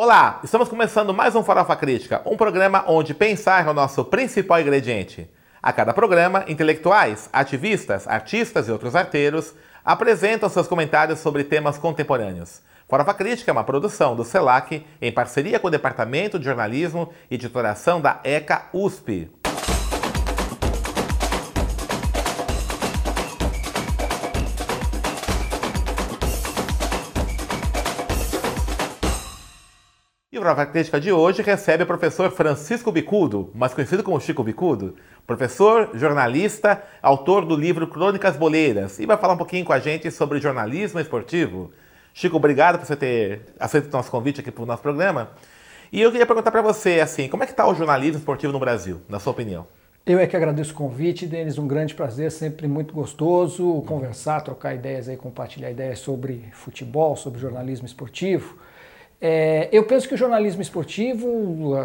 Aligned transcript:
Olá, 0.00 0.38
estamos 0.44 0.68
começando 0.68 1.12
mais 1.12 1.34
um 1.34 1.42
Farofa 1.42 1.74
Crítica, 1.74 2.22
um 2.24 2.36
programa 2.36 2.84
onde 2.86 3.12
pensar 3.12 3.66
é 3.66 3.68
o 3.68 3.74
nosso 3.74 4.04
principal 4.04 4.60
ingrediente. 4.60 5.28
A 5.60 5.72
cada 5.72 5.92
programa, 5.92 6.44
intelectuais, 6.46 7.28
ativistas, 7.32 8.06
artistas 8.06 8.68
e 8.68 8.70
outros 8.70 8.94
arteiros 8.94 9.56
apresentam 9.84 10.48
seus 10.48 10.68
comentários 10.68 11.18
sobre 11.18 11.42
temas 11.42 11.78
contemporâneos. 11.78 12.62
Farofa 12.88 13.12
Crítica 13.12 13.50
é 13.50 13.52
uma 13.52 13.64
produção 13.64 14.14
do 14.14 14.22
CELAC 14.22 14.86
em 15.02 15.10
parceria 15.10 15.58
com 15.58 15.66
o 15.66 15.70
Departamento 15.70 16.38
de 16.38 16.44
Jornalismo 16.44 17.12
e 17.28 17.34
Editoração 17.34 18.00
da 18.00 18.20
ECA 18.22 18.66
USP. 18.72 19.28
E 30.38 30.96
o 30.96 31.00
de 31.00 31.10
hoje 31.10 31.42
recebe 31.42 31.82
o 31.82 31.86
professor 31.86 32.30
Francisco 32.30 32.92
Bicudo, 32.92 33.50
mais 33.52 33.74
conhecido 33.74 34.04
como 34.04 34.20
Chico 34.20 34.44
Bicudo, 34.44 34.94
professor, 35.26 35.90
jornalista, 35.94 36.80
autor 37.02 37.44
do 37.44 37.56
livro 37.56 37.88
Crônicas 37.88 38.36
Boleiras, 38.36 39.00
e 39.00 39.06
vai 39.06 39.16
falar 39.16 39.34
um 39.34 39.36
pouquinho 39.36 39.64
com 39.64 39.72
a 39.72 39.80
gente 39.80 40.12
sobre 40.12 40.40
jornalismo 40.40 41.00
esportivo. 41.00 41.72
Chico, 42.14 42.36
obrigado 42.36 42.78
por 42.78 42.86
você 42.86 42.94
ter 42.94 43.40
aceito 43.58 43.88
o 43.88 43.90
nosso 43.92 44.12
convite 44.12 44.40
aqui 44.40 44.52
para 44.52 44.62
o 44.62 44.66
nosso 44.66 44.80
programa. 44.80 45.30
E 45.90 46.00
eu 46.00 46.12
queria 46.12 46.24
perguntar 46.24 46.52
para 46.52 46.62
você, 46.62 47.00
assim, 47.00 47.28
como 47.28 47.42
é 47.42 47.46
que 47.46 47.52
está 47.52 47.66
o 47.66 47.74
jornalismo 47.74 48.18
esportivo 48.18 48.52
no 48.52 48.60
Brasil, 48.60 49.00
na 49.08 49.18
sua 49.18 49.32
opinião? 49.32 49.66
Eu 50.06 50.20
é 50.20 50.26
que 50.28 50.36
agradeço 50.36 50.70
o 50.70 50.76
convite, 50.76 51.26
Denis, 51.26 51.58
um 51.58 51.66
grande 51.66 51.96
prazer, 51.96 52.30
sempre 52.30 52.68
muito 52.68 52.94
gostoso 52.94 53.82
conversar, 53.88 54.40
trocar 54.42 54.72
ideias 54.72 55.08
aí, 55.08 55.16
compartilhar 55.16 55.68
ideias 55.68 55.98
sobre 55.98 56.44
futebol, 56.52 57.16
sobre 57.16 57.40
jornalismo 57.40 57.86
esportivo. 57.86 58.56
É, 59.20 59.68
eu 59.72 59.82
penso 59.82 60.06
que 60.06 60.14
o 60.14 60.16
jornalismo 60.16 60.62
esportivo, 60.62 61.26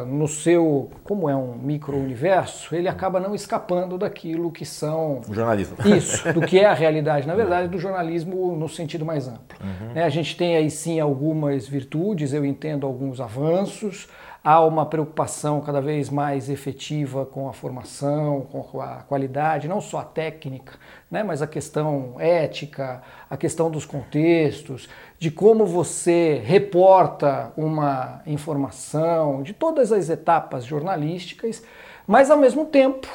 no 0.06 0.28
seu, 0.28 0.92
como 1.04 1.28
é 1.28 1.36
um 1.36 1.56
micro-universo, 1.58 2.76
ele 2.76 2.88
acaba 2.88 3.20
não 3.20 3.34
escapando 3.34 3.98
daquilo 3.98 4.52
que 4.52 4.64
são. 4.64 5.22
O 5.28 5.34
jornalismo. 5.34 5.76
Isso, 5.84 6.32
do 6.32 6.42
que 6.42 6.60
é 6.60 6.66
a 6.66 6.74
realidade, 6.74 7.28
na 7.28 7.34
verdade, 7.36 7.70
do 7.70 7.80
jornalismo 7.80 8.56
no 8.56 8.70
sentido 8.70 9.04
mais 9.04 9.28
amplo. 9.28 9.58
Uhum. 9.60 9.92
É, 9.96 10.04
a 10.04 10.10
gente 10.10 10.38
tem 10.38 10.56
aí 10.56 10.70
sim 10.70 11.00
algumas 11.00 11.68
virtudes, 11.68 12.34
eu 12.34 12.46
entendo 12.46 12.86
alguns 12.86 13.20
avanços, 13.20 14.08
há 14.44 14.60
uma 14.60 14.86
preocupação 14.86 15.62
cada 15.62 15.80
vez 15.80 16.10
mais 16.10 16.50
efetiva 16.50 17.26
com 17.26 17.48
a 17.48 17.54
formação, 17.54 18.42
com 18.42 18.82
a 18.82 18.98
qualidade, 19.08 19.68
não 19.68 19.80
só 19.80 20.00
a 20.00 20.04
técnica, 20.04 20.74
né, 21.10 21.24
mas 21.24 21.42
a 21.42 21.48
questão 21.48 22.16
ética, 22.20 23.02
a 23.30 23.38
questão 23.38 23.72
dos 23.72 23.86
contextos, 23.86 24.90
de 25.24 25.32
como 25.32 25.66
você 25.66 26.42
reporta 26.44 27.54
uma 27.56 28.22
informação, 28.28 29.42
de 29.42 29.54
todas 29.54 29.90
as 29.94 30.10
etapas 30.10 30.66
jornalísticas, 30.66 31.64
mas 32.06 32.30
ao 32.30 32.38
mesmo 32.38 32.66
tempo, 32.66 33.08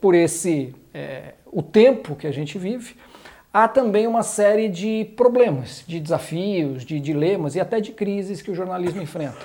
por 0.00 0.14
esse 0.14 0.72
é, 0.94 1.34
o 1.44 1.64
tempo 1.64 2.14
que 2.14 2.28
a 2.28 2.30
gente 2.30 2.56
vive, 2.56 2.94
há 3.52 3.66
também 3.66 4.06
uma 4.06 4.22
série 4.22 4.68
de 4.68 5.06
problemas, 5.16 5.82
de 5.88 5.98
desafios, 5.98 6.84
de 6.84 7.00
dilemas 7.00 7.56
e 7.56 7.60
até 7.60 7.80
de 7.80 7.90
crises 7.90 8.40
que 8.40 8.52
o 8.52 8.54
jornalismo 8.54 9.02
enfrenta. 9.02 9.40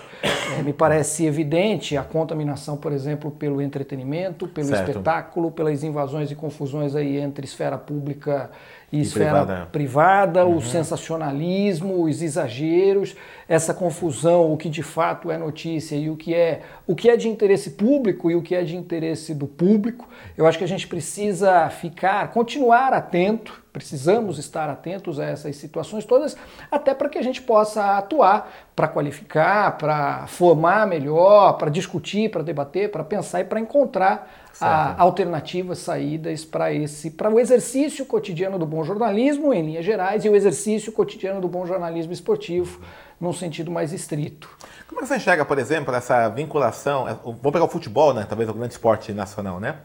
É, 0.59 0.61
me 0.61 0.73
parece 0.73 1.25
evidente 1.25 1.97
a 1.97 2.03
contaminação, 2.03 2.77
por 2.77 2.91
exemplo, 2.91 3.31
pelo 3.31 3.59
entretenimento, 3.59 4.47
pelo 4.47 4.67
certo. 4.67 4.89
espetáculo, 4.89 5.49
pelas 5.49 5.83
invasões 5.83 6.29
e 6.29 6.35
confusões 6.35 6.95
aí 6.95 7.17
entre 7.17 7.45
esfera 7.45 7.79
pública 7.79 8.51
e, 8.91 8.97
e 8.97 9.01
esfera 9.01 9.29
privada, 9.29 9.65
privada 9.71 10.45
uhum. 10.45 10.57
o 10.57 10.61
sensacionalismo, 10.61 12.03
os 12.03 12.21
exageros, 12.21 13.15
essa 13.47 13.73
confusão, 13.73 14.51
o 14.51 14.57
que 14.57 14.69
de 14.69 14.83
fato 14.83 15.31
é 15.31 15.37
notícia 15.37 15.95
e 15.95 16.09
o 16.09 16.15
que 16.15 16.33
é 16.33 16.61
o 16.87 16.95
que 16.95 17.09
é 17.09 17.15
de 17.15 17.27
interesse 17.27 17.71
público 17.71 18.29
e 18.29 18.35
o 18.35 18.41
que 18.41 18.55
é 18.55 18.63
de 18.63 18.75
interesse 18.75 19.33
do 19.33 19.47
público. 19.47 20.07
Eu 20.37 20.45
acho 20.45 20.57
que 20.57 20.63
a 20.63 20.67
gente 20.67 20.87
precisa 20.87 21.69
ficar, 21.69 22.31
continuar 22.31 22.93
atento, 22.93 23.61
precisamos 23.71 24.37
estar 24.37 24.69
atentos 24.69 25.19
a 25.19 25.25
essas 25.25 25.55
situações 25.55 26.05
todas, 26.05 26.35
até 26.69 26.93
para 26.93 27.09
que 27.09 27.17
a 27.17 27.21
gente 27.21 27.41
possa 27.41 27.97
atuar 27.97 28.51
para 28.75 28.87
qualificar, 28.87 29.77
para 29.77 30.27
formar 30.27 30.85
melhor, 30.85 31.53
para 31.53 31.69
discutir, 31.69 32.29
para 32.29 32.43
debater, 32.43 32.91
para 32.91 33.03
pensar 33.03 33.41
e 33.41 33.45
para 33.45 33.59
encontrar 33.59 34.49
a, 34.59 35.01
alternativas, 35.01 35.79
saídas 35.79 36.43
para 36.43 36.73
esse, 36.73 37.11
para 37.11 37.29
o 37.29 37.39
exercício 37.39 38.05
cotidiano 38.05 38.59
do 38.59 38.65
bom 38.65 38.83
jornalismo, 38.83 39.53
em 39.53 39.65
linhas 39.65 39.85
gerais, 39.85 40.25
e 40.25 40.29
o 40.29 40.35
exercício 40.35 40.91
cotidiano 40.91 41.39
do 41.39 41.47
bom 41.47 41.65
jornalismo 41.65 42.11
esportivo, 42.11 42.81
num 43.19 43.33
sentido 43.33 43.71
mais 43.71 43.93
estrito. 43.93 44.49
Como 44.87 44.99
é 44.99 45.03
que 45.03 45.07
você 45.07 45.15
enxerga, 45.15 45.45
por 45.45 45.57
exemplo, 45.57 45.93
essa 45.93 46.27
vinculação? 46.29 47.07
É, 47.07 47.13
vamos 47.23 47.51
pegar 47.51 47.63
o 47.63 47.69
futebol, 47.69 48.13
né? 48.13 48.25
Talvez 48.27 48.49
o 48.49 48.53
grande 48.53 48.73
esporte 48.73 49.13
nacional, 49.13 49.59
né? 49.59 49.77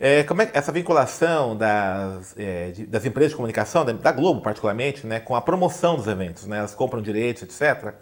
É, 0.00 0.22
como 0.22 0.40
é 0.42 0.50
essa 0.54 0.70
vinculação 0.70 1.56
das, 1.56 2.34
é, 2.38 2.70
de, 2.70 2.86
das 2.86 3.04
empresas 3.04 3.32
de 3.32 3.36
comunicação, 3.36 3.84
da, 3.84 3.92
da, 3.92 4.12
Globo 4.12 4.40
particularmente, 4.40 5.04
né, 5.04 5.18
com 5.18 5.34
a 5.34 5.40
promoção 5.40 5.96
dos 5.96 6.06
eventos, 6.06 6.46
né? 6.46 6.58
Elas 6.58 6.74
compram 6.74 7.02
direitos, 7.02 7.42
etc. 7.42 7.94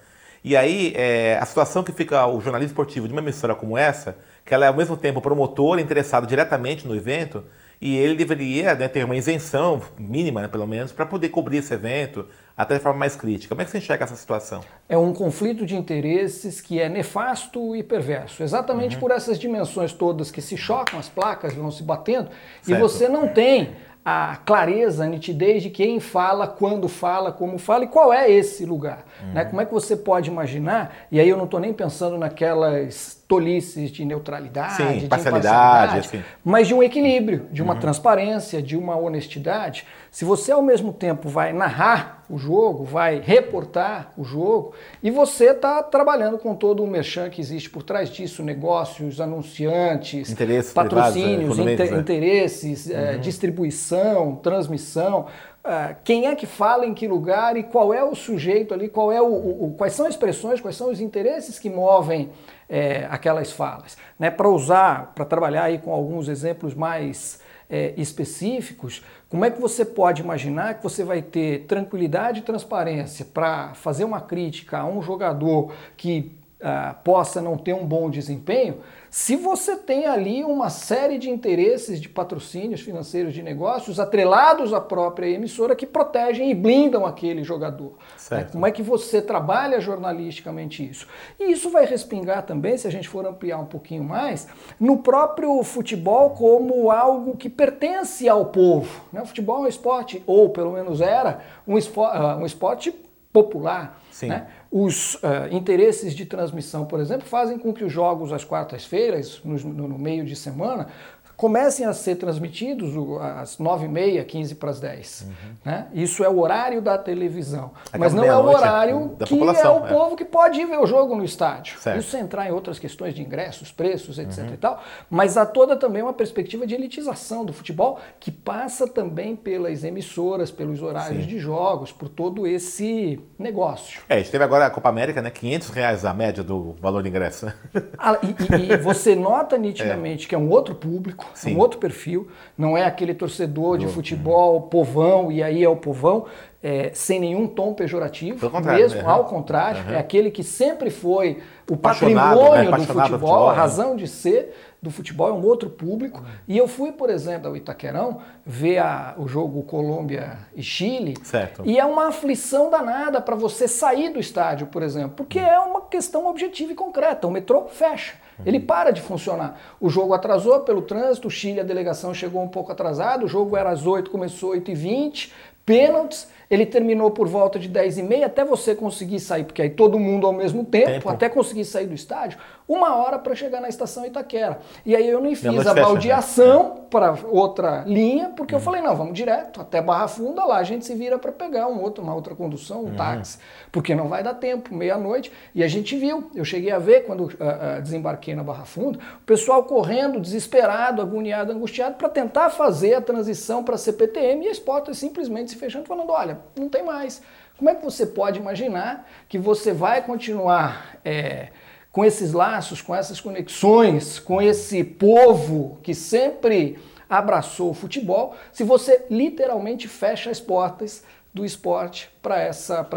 E 0.44 0.55
aí, 0.55 0.93
é, 0.94 1.38
a 1.41 1.47
situação 1.47 1.83
que 1.83 1.93
fica 1.93 2.27
o 2.27 2.41
jornalismo 2.41 2.73
esportivo 2.73 3.09
de 3.09 3.12
uma 3.12 3.23
emissora 3.23 3.55
como 3.55 3.78
essa 3.78 4.17
que 4.47 4.55
ela 4.55 4.65
é 4.65 4.69
ao 4.69 4.75
mesmo 4.75 4.97
tempo 4.97 5.21
promotor 5.21 5.81
interessado 5.81 6.27
diretamente 6.27 6.87
no 6.87 6.95
evento 6.95 7.45
e 7.81 7.97
ele 7.97 8.15
deveria 8.15 8.75
né, 8.75 8.89
ter 8.89 9.05
uma 9.05 9.17
isenção 9.17 9.83
mínima, 9.99 10.41
né, 10.41 10.49
pelo 10.49 10.67
menos, 10.67 10.93
para 10.93 11.05
poder 11.05 11.29
cobrir 11.29 11.59
esse 11.59 11.75
evento 11.75 12.27
até 12.56 12.77
de 12.77 12.81
forma 12.81 12.99
mais 12.99 13.15
crítica. 13.17 13.55
Como 13.55 13.61
é 13.61 13.65
que 13.65 13.71
você 13.71 13.79
enxerga 13.79 14.05
essa 14.05 14.17
situação? 14.17 14.62
É 14.89 14.97
um 14.97 15.12
conflito 15.12 15.67
de 15.67 15.77
interesses 15.77 16.61
que 16.61 16.81
é 16.81 16.89
nefasto 16.89 17.77
e 17.77 17.83
perverso, 17.83 18.43
exatamente 18.43 18.95
uhum. 18.95 19.01
por 19.01 19.11
essas 19.11 19.39
dimensões 19.39 19.93
todas 19.93 20.31
que 20.31 20.41
se 20.41 20.56
chocam, 20.56 20.99
as 20.99 21.09
placas 21.09 21.53
vão 21.53 21.71
se 21.71 21.83
batendo 21.83 22.31
certo. 22.62 22.71
e 22.71 22.75
você 22.81 23.09
não 23.09 23.29
tem 23.29 23.75
a 24.09 24.37
clareza, 24.37 25.03
a 25.03 25.06
nitidez 25.09 25.65
de 25.65 25.69
quem 25.69 25.99
fala, 25.99 26.47
quando 26.47 26.87
fala, 26.87 27.33
como 27.33 27.59
fala 27.59 27.83
e 27.83 27.87
qual 27.89 28.12
é 28.12 28.31
esse 28.31 28.65
lugar. 28.65 29.05
Uhum. 29.21 29.33
Né? 29.33 29.44
Como 29.44 29.61
é 29.61 29.67
que 29.67 29.75
você 29.75 29.97
pode 29.97 30.31
imaginar, 30.31 30.94
e 31.11 31.19
aí 31.19 31.28
eu 31.28 31.37
não 31.37 31.47
estou 31.47 31.59
nem 31.59 31.72
pensando 31.72 32.17
naquelas 32.17 33.21
tolices 33.27 33.91
de 33.91 34.05
neutralidade, 34.05 34.75
Sim, 34.75 34.99
de 34.99 35.05
imparcialidade, 35.06 35.99
assim. 35.99 36.22
mas 36.44 36.69
de 36.69 36.75
um 36.75 36.84
equilíbrio, 36.84 37.49
de 37.50 37.61
uma 37.61 37.75
uhum. 37.75 37.81
transparência, 37.81 38.62
de 38.62 38.77
uma 38.77 38.97
honestidade. 38.97 39.84
Se 40.09 40.25
você 40.25 40.53
ao 40.53 40.62
mesmo 40.62 40.93
tempo 40.93 41.28
vai 41.28 41.53
narrar 41.53 42.16
o 42.28 42.38
jogo, 42.38 42.84
vai 42.84 43.20
reportar 43.20 44.12
o 44.16 44.25
jogo, 44.25 44.72
e 45.03 45.10
você 45.10 45.50
está 45.50 45.82
trabalhando 45.82 46.38
com 46.38 46.54
todo 46.54 46.82
o 46.82 46.87
merchan 46.87 47.31
que 47.31 47.41
existe 47.41 47.70
por 47.70 47.82
trás 47.82 48.10
disso, 48.10 48.42
negócios, 48.42 49.20
anunciantes, 49.20 50.31
interesses 50.31 50.72
patrocínios, 50.72 51.54
privados, 51.54 51.72
inter, 51.72 51.98
interesses, 51.98 52.91
eh, 52.91 53.12
uhum. 53.14 53.20
distribuição, 53.20 54.37
transmissão. 54.37 55.26
Uh, 55.64 55.97
quem 56.04 56.28
é 56.28 56.34
que 56.37 56.47
fala 56.47 56.87
em 56.87 56.94
que 56.94 57.09
lugar 57.09 57.56
e 57.56 57.64
qual 57.64 57.92
é 57.92 58.03
o 58.03 58.14
sujeito 58.14 58.72
ali, 58.72 58.88
qual 58.88 59.10
é 59.10 59.20
o, 59.20 59.26
o, 59.26 59.66
o 59.66 59.75
quais 59.75 59.94
são 59.94 60.06
as 60.06 60.14
expressões, 60.14 60.60
quais 60.60 60.76
são 60.76 60.91
os 60.91 61.00
interesses 61.00 61.58
que 61.58 61.69
movem 61.69 62.31
é, 62.69 63.06
aquelas 63.10 63.50
falas. 63.50 63.97
Né? 64.19 64.31
Para 64.31 64.48
usar, 64.48 65.12
para 65.14 65.25
trabalhar 65.25 65.64
aí 65.64 65.78
com 65.78 65.93
alguns 65.93 66.28
exemplos 66.28 66.75
mais 66.75 67.41
é, 67.69 67.94
específicos, 67.97 69.03
como 69.28 69.44
é 69.44 69.50
que 69.50 69.60
você 69.60 69.84
pode 69.84 70.22
imaginar 70.22 70.75
que 70.75 70.82
você 70.82 71.03
vai 71.03 71.21
ter 71.21 71.65
tranquilidade 71.66 72.41
e 72.41 72.43
transparência 72.43 73.25
para 73.25 73.75
fazer 73.75 74.04
uma 74.04 74.21
crítica 74.21 74.78
a 74.78 74.87
um 74.87 75.03
jogador 75.03 75.72
que 75.97 76.32
uh, 76.60 76.94
possa 77.03 77.41
não 77.43 77.56
ter 77.56 77.75
um 77.75 77.84
bom 77.84 78.09
desempenho, 78.09 78.78
se 79.16 79.34
você 79.34 79.77
tem 79.77 80.04
ali 80.04 80.44
uma 80.44 80.69
série 80.69 81.16
de 81.16 81.31
interesses 81.31 82.03
de 82.03 82.06
patrocínios 82.06 82.82
financeiros 82.82 83.32
de 83.32 83.43
negócios 83.43 83.99
atrelados 83.99 84.75
à 84.75 84.81
própria 84.81 85.27
emissora 85.27 85.75
que 85.75 85.87
protegem 85.87 86.50
e 86.50 86.54
blindam 86.54 87.06
aquele 87.06 87.43
jogador. 87.43 87.94
Né? 88.31 88.47
Como 88.53 88.66
é 88.66 88.71
que 88.71 88.82
você 88.82 89.22
trabalha 89.22 89.81
jornalisticamente 89.81 90.87
isso? 90.87 91.09
E 91.41 91.50
isso 91.50 91.71
vai 91.71 91.87
respingar 91.87 92.43
também, 92.43 92.76
se 92.76 92.87
a 92.87 92.91
gente 92.91 93.08
for 93.08 93.25
ampliar 93.25 93.56
um 93.56 93.64
pouquinho 93.64 94.05
mais, 94.05 94.49
no 94.79 94.99
próprio 94.99 95.62
futebol 95.62 96.31
como 96.32 96.91
algo 96.91 97.38
que 97.38 97.49
pertence 97.49 98.29
ao 98.29 98.44
povo. 98.44 99.00
Né? 99.11 99.23
O 99.23 99.26
futebol 99.26 99.61
é 99.61 99.61
um 99.61 99.67
esporte, 99.67 100.23
ou 100.26 100.50
pelo 100.50 100.73
menos 100.73 101.00
era, 101.00 101.41
um 101.67 101.73
um 101.73 102.44
esporte 102.44 102.94
popular. 103.32 103.99
Né? 104.25 104.47
Os 104.71 105.17
uh, 105.17 105.53
interesses 105.53 106.15
de 106.15 106.25
transmissão, 106.25 106.87
por 106.87 107.01
exemplo, 107.01 107.27
fazem 107.27 107.59
com 107.59 107.73
que 107.73 107.85
os 107.85 107.93
jogos 107.93 108.33
às 108.33 108.45
quartas-feiras, 108.45 109.41
no, 109.45 109.59
no, 109.59 109.99
meio 109.99 110.25
de 110.25 110.35
semana, 110.35 110.89
comecem 111.37 111.85
a 111.85 111.93
ser 111.93 112.17
transmitidos 112.17 112.94
às 113.21 113.59
9h30, 113.59 114.25
15 114.25 114.55
para 114.55 114.71
as 114.71 114.81
10. 114.81 115.27
Uhum. 115.27 115.33
Né? 115.65 115.87
Isso 115.93 116.25
é 116.25 116.29
o 116.29 116.38
horário 116.38 116.81
da 116.81 116.97
televisão. 116.97 117.73
É 117.93 117.99
Mas 117.99 118.15
não 118.15 118.25
é 118.25 118.37
o 118.37 118.44
horário 118.44 119.17
é, 119.21 119.25
que 119.25 119.35
é 119.35 119.69
o 119.69 119.87
é. 119.87 119.88
povo 119.88 120.17
que 120.17 120.25
pode 120.25 120.61
ir 120.61 120.67
ver 120.67 120.79
o 120.79 120.87
jogo 120.87 121.15
no 121.15 121.25
estádio. 121.25 121.79
Certo. 121.79 122.00
Isso 122.00 122.17
entrar 122.17 122.47
em 122.49 122.53
outras 122.53 122.79
questões 122.79 123.15
de 123.15 123.23
ingressos, 123.23 123.71
preços, 123.71 124.19
etc. 124.19 124.38
Uhum. 124.38 124.55
e 124.55 124.56
tal. 124.56 124.83
Mas 125.11 125.37
há 125.37 125.44
toda 125.44 125.77
também 125.77 126.03
uma 126.03 126.12
perspectiva 126.12 126.67
de 126.67 126.75
elitização 126.75 127.44
do 127.44 127.53
futebol 127.53 127.99
que 128.19 128.31
passa 128.31 128.89
também 128.89 129.37
pelas 129.37 129.85
emissoras, 129.85 130.50
pelos 130.50 130.82
horários 130.82 131.25
Sim. 131.25 131.29
de 131.29 131.39
jogos, 131.39 131.93
por 131.93 132.09
todo 132.09 132.47
esse 132.47 133.21
negócio. 133.39 134.00
É, 134.09 134.15
a 134.15 134.19
gente 134.19 134.31
teve 134.31 134.44
agora 134.44 134.67
a 134.67 134.71
Copa 134.71 134.89
América, 134.89 135.21
né? 135.21 135.31
500 135.31 135.69
reais 135.71 136.05
a 136.05 136.15
média 136.15 136.43
do 136.43 136.75
valor 136.81 137.03
de 137.03 137.09
ingresso. 137.09 137.53
Ah, 137.99 138.19
e, 138.23 138.73
e, 138.73 138.77
você 138.79 139.15
nota 139.15 139.56
nitidamente 139.59 140.27
é. 140.27 140.29
que 140.29 140.35
é 140.35 140.39
um 140.39 140.49
outro 140.50 140.75
público, 140.75 141.25
Sim. 141.34 141.55
um 141.55 141.58
outro 141.58 141.78
perfil, 141.78 142.28
não 142.56 142.76
é 142.76 142.84
aquele 142.84 143.14
torcedor 143.14 143.78
de 143.78 143.87
futebol, 143.87 144.62
povão, 144.62 145.31
e 145.31 145.43
aí 145.43 145.62
é 145.62 145.69
o 145.69 145.76
povão, 145.76 146.26
é, 146.62 146.90
sem 146.93 147.20
nenhum 147.20 147.46
tom 147.46 147.75
pejorativo, 147.75 148.50
mesmo, 148.61 149.02
né? 149.02 149.08
ao 149.08 149.25
contrário, 149.25 149.84
uhum. 149.84 149.94
é 149.94 149.99
aquele 149.99 150.31
que 150.32 150.43
sempre 150.43 150.90
foi 150.90 151.38
o 151.70 151.76
patrimônio 151.76 152.70
né? 152.70 152.76
do 152.76 152.82
futebol, 152.82 153.02
futebol, 153.02 153.49
a 153.49 153.52
né? 153.52 153.58
razão 153.58 153.96
de 153.96 154.08
ser 154.08 154.52
do 154.82 154.90
futebol, 154.90 155.28
é 155.28 155.32
um 155.32 155.44
outro 155.44 155.70
público. 155.70 156.19
Uhum. 156.19 156.26
E 156.49 156.56
eu 156.58 156.67
fui, 156.67 156.93
por 156.93 157.08
exemplo, 157.08 157.49
ao 157.49 157.56
Itaquerão 157.56 158.20
ver 158.44 158.79
a, 158.79 159.14
o 159.17 159.29
jogo 159.29 159.62
Colômbia 159.62 160.38
e 160.55 160.62
Chile, 160.62 161.14
certo. 161.22 161.62
e 161.64 161.79
é 161.79 161.84
uma 161.84 162.08
aflição 162.08 162.70
danada 162.70 163.20
para 163.20 163.37
você 163.37 163.69
sair 163.69 164.11
do 164.11 164.19
estádio, 164.19 164.67
por 164.67 164.82
exemplo, 164.82 165.12
porque 165.17 165.38
uhum. 165.38 165.46
é 165.46 165.58
uma 165.61 165.81
questão 165.82 166.26
objetiva 166.26 166.72
e 166.72 166.75
concreta. 166.75 167.26
O 167.26 167.31
metrô 167.31 167.67
fecha. 167.69 168.14
Ele 168.44 168.61
para 168.61 168.91
de 168.91 169.00
funcionar. 169.00 169.59
O 169.81 169.88
jogo 169.88 170.12
atrasou 170.12 170.61
pelo 170.61 170.83
trânsito, 170.83 171.29
o 171.29 171.31
Chile, 171.31 171.61
a 171.61 171.65
delegação 171.65 172.12
chegou 172.12 172.43
um 172.43 172.49
pouco 172.49 172.73
atrasado, 172.73 173.25
o 173.25 173.29
jogo 173.29 173.56
era 173.56 173.71
às 173.71 173.87
8, 173.87 174.11
começou 174.11 174.53
às 174.53 174.59
8h20, 174.61 175.31
pênaltis, 175.65 176.29
ele 176.50 176.64
terminou 176.64 177.10
por 177.10 177.26
volta 177.26 177.58
de 177.58 177.69
10 177.69 177.98
e 177.98 178.02
meia, 178.02 178.26
até 178.26 178.44
você 178.44 178.75
conseguir 178.75 179.20
sair, 179.20 179.44
porque 179.44 179.62
aí 179.62 179.70
todo 179.70 179.98
mundo 179.98 180.26
ao 180.26 180.32
mesmo 180.32 180.64
tempo, 180.64 180.87
tempo. 180.87 181.08
até 181.08 181.28
conseguir 181.28 181.64
sair 181.64 181.87
do 181.87 181.94
estádio, 181.94 182.38
uma 182.69 182.96
hora 182.96 183.19
para 183.19 183.34
chegar 183.34 183.60
na 183.60 183.69
estação 183.69 184.04
Itaquera. 184.04 184.58
E 184.84 184.96
aí 184.96 185.08
eu 185.08 185.20
nem 185.20 185.34
fiz 185.34 185.66
a 185.66 185.75
baldeação 185.75 186.75
né? 186.75 186.81
para 186.90 187.16
outra 187.31 187.84
linha, 187.87 188.31
porque 188.37 188.54
uhum. 188.54 188.60
eu 188.60 188.64
falei, 188.64 188.82
não, 188.82 188.96
vamos 188.96 189.14
direto 189.14 189.60
até 189.60 189.81
Barra 189.81 190.08
Funda, 190.08 190.44
lá 190.44 190.56
a 190.56 190.62
gente 190.64 190.84
se 190.84 190.94
vira 190.94 191.19
para 191.19 191.31
pegar 191.31 191.69
um 191.69 191.81
outro, 191.81 192.02
uma 192.02 192.14
outra 192.14 192.34
condução, 192.34 192.82
um 192.82 192.87
uhum. 192.87 192.96
táxi, 192.96 193.38
porque 193.70 193.94
não 193.94 194.08
vai 194.08 194.22
dar 194.22 194.34
tempo, 194.34 194.75
meia-noite. 194.75 195.32
E 195.54 195.62
a 195.62 195.69
gente 195.69 195.96
viu, 195.96 196.31
eu 196.34 196.44
cheguei 196.44 196.72
a 196.72 196.78
ver 196.78 197.04
quando 197.04 197.25
uh, 197.25 197.26
uh, 197.26 197.82
desembarquei 197.82 198.34
na 198.34 198.43
Barra 198.43 198.64
Funda, 198.64 198.98
o 198.98 199.25
pessoal 199.25 199.64
correndo, 199.64 200.20
desesperado, 200.20 201.00
agoniado, 201.00 201.52
angustiado, 201.52 201.96
para 201.96 202.08
tentar 202.08 202.50
fazer 202.50 202.94
a 202.94 203.00
transição 203.00 203.62
para 203.62 203.76
CPTM 203.76 204.46
e 204.46 204.48
as 204.48 204.58
portas 204.58 204.98
simplesmente 204.98 205.50
se 205.50 205.56
fechando, 205.56 205.87
falando, 205.87 206.10
olha, 206.10 206.36
não 206.56 206.69
tem 206.69 206.85
mais. 206.85 207.23
Como 207.56 207.71
é 207.71 207.75
que 207.75 207.85
você 207.85 208.06
pode 208.06 208.38
imaginar 208.38 209.09
que 209.29 209.38
você 209.38 209.73
vai 209.73 210.03
continuar 210.03 210.99
é, 211.05 211.49
com 211.91 212.05
esses 212.05 212.33
laços, 212.33 212.83
com 212.83 212.94
essas 212.94 213.21
conexões, 213.21 214.19
com 214.19 214.43
esse 214.43 214.85
povo 214.85 215.79
que 215.83 215.94
sempre 215.94 216.79
abraçou 217.09 217.71
o 217.71 217.75
futebol, 217.75 218.37
se 218.53 218.65
você 218.65 219.06
literalmente 219.09 219.88
fecha 219.88 220.31
as 220.31 220.41
portas 220.41 221.03
do 221.33 221.44
esporte 221.44 222.11
para 222.23 222.49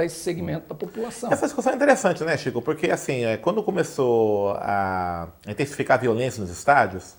esse 0.06 0.16
segmento 0.16 0.70
da 0.70 0.76
população. 0.76 1.32
Essa 1.32 1.46
discussão 1.46 1.74
é 1.74 1.76
interessante, 1.76 2.24
né, 2.24 2.38
Chico? 2.38 2.62
Porque 2.62 2.90
assim, 2.90 3.26
é, 3.26 3.38
quando 3.38 3.62
começou 3.62 4.52
a 4.54 5.28
intensificar 5.48 5.98
a 5.98 6.02
violência 6.02 6.42
nos 6.42 6.50
estádios, 6.50 7.16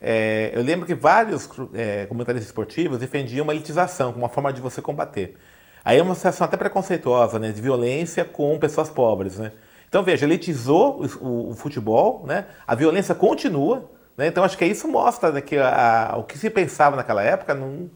é, 0.00 0.50
eu 0.54 0.62
lembro 0.62 0.86
que 0.86 0.94
vários 0.94 1.48
é, 1.74 2.08
esportivos 2.36 2.98
defendiam 2.98 3.42
uma 3.42 3.52
elitização 3.52 4.12
como 4.12 4.24
uma 4.24 4.30
forma 4.30 4.52
de 4.52 4.60
você 4.60 4.80
combater. 4.80 5.36
Aí 5.84 5.98
é 5.98 6.02
uma 6.02 6.14
situação 6.14 6.44
até 6.44 6.56
preconceituosa, 6.56 7.38
né, 7.38 7.52
de 7.52 7.60
violência 7.60 8.24
com 8.24 8.58
pessoas 8.58 8.88
pobres, 8.88 9.38
né? 9.38 9.52
Então 9.88 10.02
veja, 10.02 10.24
elitizou 10.24 11.02
o, 11.02 11.26
o, 11.26 11.50
o 11.50 11.54
futebol, 11.54 12.24
né? 12.26 12.46
A 12.66 12.74
violência 12.74 13.14
continua, 13.14 13.90
né? 14.16 14.28
Então 14.28 14.44
acho 14.44 14.56
que 14.56 14.64
isso 14.64 14.86
mostra 14.86 15.32
né, 15.32 15.40
que 15.40 15.56
a, 15.56 16.12
a, 16.12 16.16
o 16.16 16.24
que 16.24 16.38
se 16.38 16.48
pensava 16.48 16.96
naquela 16.96 17.22
época 17.22 17.54
não 17.54 17.90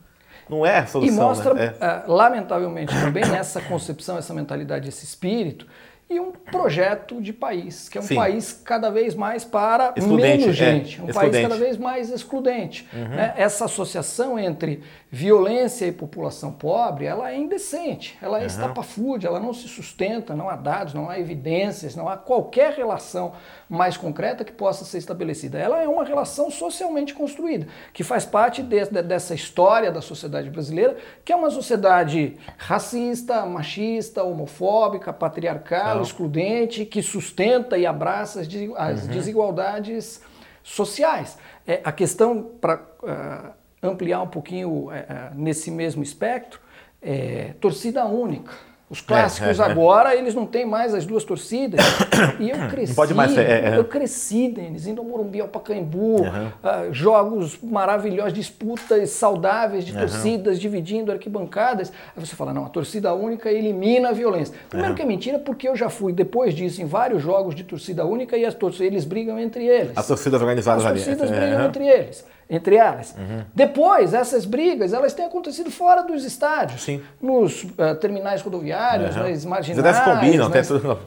não 0.49 0.65
é 0.67 0.79
a 0.79 0.87
solução. 0.87 1.15
E 1.15 1.19
mostra, 1.19 1.55
né? 1.55 1.75
é. 1.81 1.87
uh, 1.87 2.13
lamentavelmente, 2.13 2.93
também 3.01 3.25
essa 3.35 3.61
concepção, 3.63 4.19
essa 4.19 4.35
mentalidade, 4.35 4.89
esse 4.89 5.05
espírito 5.05 5.67
e 6.09 6.21
um 6.21 6.33
projeto 6.33 7.21
de 7.21 7.33
país, 7.33 7.89
que 7.89 7.97
é 7.97 8.01
um 8.01 8.05
Sim. 8.05 8.15
país 8.15 8.53
cada 8.65 8.91
vez 8.91 9.15
mais 9.15 9.43
para 9.43 9.95
excludente, 9.97 10.39
menos 10.39 10.49
é. 10.49 10.53
gente, 10.53 11.01
é, 11.01 11.03
um 11.03 11.09
excludente. 11.09 11.33
país 11.33 11.49
cada 11.49 11.57
vez 11.57 11.77
mais 11.79 12.11
excludente. 12.11 12.89
Uhum. 12.93 13.09
Né? 13.09 13.35
Essa 13.37 13.65
associação 13.65 14.39
entre 14.39 14.83
violência 15.11 15.87
e 15.87 15.93
população 15.93 16.53
pobre, 16.53 17.07
ela 17.07 17.31
é 17.31 17.37
indecente, 17.37 18.19
ela 18.21 18.39
é 18.39 18.41
uhum. 18.43 18.47
estapafúrdia, 18.47 19.29
ela 19.29 19.41
não 19.41 19.55
se 19.55 19.67
sustenta, 19.67 20.35
não 20.35 20.51
há 20.51 20.57
dados, 20.57 20.93
não 20.93 21.09
há 21.09 21.19
evidências, 21.19 21.97
não 21.97 22.09
há 22.09 22.17
qualquer 22.17 22.75
relação 22.75 23.33
mais 23.69 23.97
concreta 23.97 24.45
que 24.45 24.53
possa 24.53 24.85
ser 24.85 24.99
estabelecida. 24.99 25.59
Ela 25.59 25.83
é 25.83 25.89
uma 25.89 26.05
relação 26.05 26.51
socialmente 26.51 27.15
construída, 27.15 27.67
que 27.93 28.05
faz 28.05 28.27
parte 28.27 28.63
de, 28.63 28.85
de, 28.85 29.03
dessa 29.03 29.35
história 29.35 29.91
da 29.91 30.03
sociedade 30.03 30.51
brasileira, 30.51 30.97
que 31.25 31.33
é 31.33 31.37
uma 31.37 31.51
sociedade 31.51 32.37
racista, 32.59 33.47
machista, 33.47 34.23
homofóbica, 34.23 35.13
patriarcal, 35.13 35.94
excludente, 36.03 36.85
que 36.85 37.03
sustenta 37.03 37.79
e 37.79 37.87
abraça 37.87 38.41
as, 38.41 38.49
as 38.77 39.03
uhum. 39.03 39.09
desigualdades 39.11 40.21
sociais. 40.63 41.39
É, 41.67 41.81
a 41.85 41.93
questão 41.93 42.43
para 42.61 42.83
uh, 43.03 43.87
ampliar 43.87 44.23
um 44.23 44.29
pouquinho 44.29 44.91
é, 44.91 45.31
nesse 45.35 45.71
mesmo 45.71 46.03
espectro, 46.03 46.61
é, 47.01 47.55
torcida 47.61 48.05
única. 48.07 48.53
Os 48.95 49.01
clássicos 49.01 49.59
é, 49.59 49.63
é, 49.63 49.67
é. 49.67 49.71
agora, 49.71 50.15
eles 50.15 50.37
não 50.37 50.47
têm 50.47 50.65
mais 50.65 50.95
as 50.95 51.05
duas 51.05 51.25
torcidas. 51.25 51.81
E 52.39 52.51
eu 52.51 52.69
cresci, 52.69 52.89
não 52.89 52.95
pode 52.95 53.15
mais 53.15 53.33
ser, 53.33 53.49
é, 53.49 53.77
eu 53.77 53.85
cresci, 53.85 54.49
Denis, 54.49 54.87
indo 54.87 55.01
ao 55.01 55.07
Morumbi, 55.07 55.41
ao 55.41 55.49
Pacaembu, 55.49 56.23
uhum. 56.23 56.47
uh, 56.47 56.93
jogos 56.93 57.59
maravilhosos, 57.63 58.33
disputas 58.33 59.11
saudáveis 59.11 59.85
de 59.85 59.93
uhum. 59.93 60.01
torcidas, 60.01 60.61
dividindo 60.61 61.13
arquibancadas. 61.13 61.93
Aí 62.17 62.25
você 62.25 62.35
fala, 62.35 62.53
não, 62.53 62.67
a 62.67 62.69
torcida 62.69 63.13
única 63.15 63.51
elimina 63.51 64.09
a 64.11 64.13
violência. 64.13 64.55
Primeiro 64.69 64.93
uhum. 64.93 64.97
que 64.97 65.03
é 65.03 65.07
mentira, 65.07 65.39
porque 65.39 65.69
eu 65.69 65.77
já 65.77 65.89
fui, 65.89 66.13
depois 66.13 66.55
disso, 66.55 66.83
em 66.83 66.87
vários 66.87 67.23
jogos 67.23 67.55
de 67.55 67.65
torcida 67.65 68.05
única 68.05 68.37
e 68.37 68.45
as 68.45 68.55
torcidas, 68.55 68.93
eles 68.93 69.05
brigam 69.05 69.39
entre 69.39 69.67
eles. 69.67 69.93
As 69.97 70.07
torcidas 70.07 70.41
organizadas 70.41 70.85
as 70.85 70.91
ali. 70.91 71.01
As 71.01 71.05
torcidas 71.05 71.31
brigam 71.31 71.67
entre 71.67 71.87
eles 71.87 72.25
entre 72.49 72.77
elas. 72.77 73.15
Uhum. 73.17 73.45
Depois, 73.55 74.15
essas 74.15 74.45
brigas, 74.45 74.93
elas 74.93 75.15
têm 75.15 75.25
acontecido 75.25 75.71
fora 75.71 76.03
dos 76.03 76.25
estádios, 76.25 76.83
Sim. 76.83 77.03
nos 77.21 77.65
uh, 77.65 77.95
terminais 78.01 78.43
rodoviários, 78.43 79.17
uhum. 79.17 79.23
nas 79.23 79.45
marginais. 79.45 79.85
Eles 79.85 80.01
combinam, 80.01 80.49
nas... 80.49 80.69
tudo... 80.69 80.99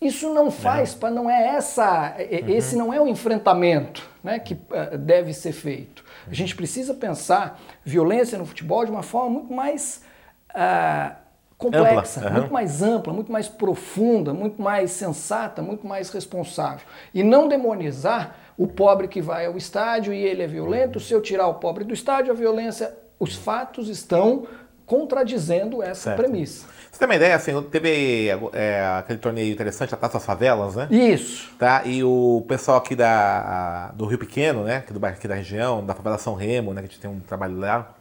Isso 0.00 0.32
não 0.34 0.50
faz, 0.50 0.96
uhum. 1.02 1.10
não 1.10 1.30
é 1.30 1.56
essa, 1.56 2.14
uhum. 2.18 2.48
esse 2.48 2.76
não 2.76 2.92
é 2.92 3.00
o 3.00 3.08
enfrentamento 3.08 4.08
né, 4.22 4.38
que 4.38 4.54
uh, 4.54 4.98
deve 4.98 5.32
ser 5.32 5.52
feito. 5.52 6.04
A 6.28 6.34
gente 6.34 6.54
precisa 6.54 6.94
pensar 6.94 7.60
violência 7.84 8.36
no 8.38 8.44
futebol 8.44 8.84
de 8.84 8.90
uma 8.90 9.02
forma 9.02 9.30
muito 9.30 9.52
mais 9.52 10.02
uh, 10.50 11.14
complexa, 11.56 12.28
muito 12.30 12.52
mais 12.52 12.82
ampla, 12.82 13.12
muito 13.12 13.32
mais 13.32 13.48
profunda, 13.48 14.34
muito 14.34 14.60
mais 14.60 14.90
sensata, 14.90 15.62
muito 15.62 15.86
mais 15.86 16.10
responsável. 16.10 16.86
E 17.12 17.22
não 17.22 17.48
demonizar 17.48 18.36
o 18.56 18.66
pobre 18.66 19.08
que 19.08 19.20
vai 19.20 19.46
ao 19.46 19.56
estádio 19.56 20.12
e 20.12 20.22
ele 20.22 20.42
é 20.42 20.46
violento, 20.46 21.00
se 21.00 21.12
eu 21.12 21.20
tirar 21.20 21.46
o 21.48 21.54
pobre 21.54 21.84
do 21.84 21.92
estádio, 21.92 22.32
a 22.32 22.36
violência, 22.36 22.94
os 23.18 23.34
fatos 23.34 23.88
estão 23.88 24.46
contradizendo 24.86 25.82
essa 25.82 26.10
certo. 26.10 26.18
premissa. 26.18 26.66
Você 26.90 26.98
tem 26.98 27.08
uma 27.08 27.16
ideia, 27.16 27.34
assim, 27.34 27.60
teve 27.62 28.28
é, 28.52 28.86
aquele 28.98 29.18
torneio 29.18 29.52
interessante, 29.52 29.92
a 29.92 29.96
Taça 29.96 30.20
Favelas, 30.20 30.76
né? 30.76 30.86
Isso. 30.90 31.52
Tá? 31.58 31.82
E 31.84 32.04
o 32.04 32.44
pessoal 32.46 32.78
aqui 32.78 32.94
da, 32.94 33.90
do 33.94 34.06
Rio 34.06 34.18
Pequeno, 34.18 34.62
né? 34.62 34.76
Aqui, 34.76 34.92
do, 34.92 35.04
aqui 35.04 35.26
da 35.26 35.34
região, 35.34 35.84
da 35.84 35.94
favela 35.94 36.18
São 36.18 36.34
Remo, 36.34 36.72
né? 36.72 36.82
Que 36.82 36.86
a 36.86 36.90
gente 36.90 37.00
tem 37.00 37.10
um 37.10 37.18
trabalho 37.18 37.58
lá, 37.58 37.94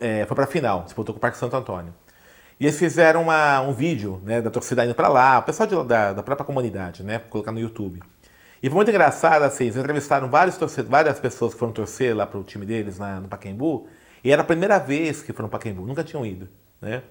é, 0.00 0.24
foi 0.24 0.34
pra 0.34 0.46
final, 0.46 0.82
disputou 0.82 1.14
com 1.14 1.18
o 1.18 1.20
Parque 1.20 1.38
Santo 1.38 1.54
Antônio. 1.54 1.94
E 2.58 2.64
eles 2.64 2.78
fizeram 2.78 3.22
uma, 3.22 3.60
um 3.60 3.72
vídeo, 3.72 4.20
né? 4.24 4.40
Da 4.40 4.50
torcida 4.50 4.84
indo 4.84 4.94
pra 4.94 5.08
lá, 5.08 5.38
o 5.38 5.42
pessoal 5.42 5.68
de, 5.68 5.84
da, 5.84 6.12
da 6.12 6.22
própria 6.22 6.44
comunidade, 6.44 7.04
né? 7.04 7.20
Colocar 7.30 7.52
no 7.52 7.60
YouTube. 7.60 8.00
E 8.64 8.68
foi 8.70 8.76
muito 8.76 8.88
engraçado, 8.88 9.42
assim, 9.42 9.64
eles 9.64 9.76
entrevistaram 9.76 10.26
vários 10.30 10.56
várias 10.88 11.20
pessoas 11.20 11.52
que 11.52 11.58
foram 11.58 11.70
torcer 11.70 12.16
lá 12.16 12.26
pro 12.26 12.42
time 12.42 12.64
deles 12.64 12.98
na, 12.98 13.20
no 13.20 13.28
Pacaembu, 13.28 13.86
e 14.24 14.32
era 14.32 14.40
a 14.40 14.44
primeira 14.44 14.78
vez 14.78 15.20
que 15.20 15.34
foram 15.34 15.48
no 15.48 15.50
Pacaembu, 15.50 15.84
nunca 15.84 16.02
tinham 16.02 16.24
ido, 16.24 16.48
né? 16.80 17.02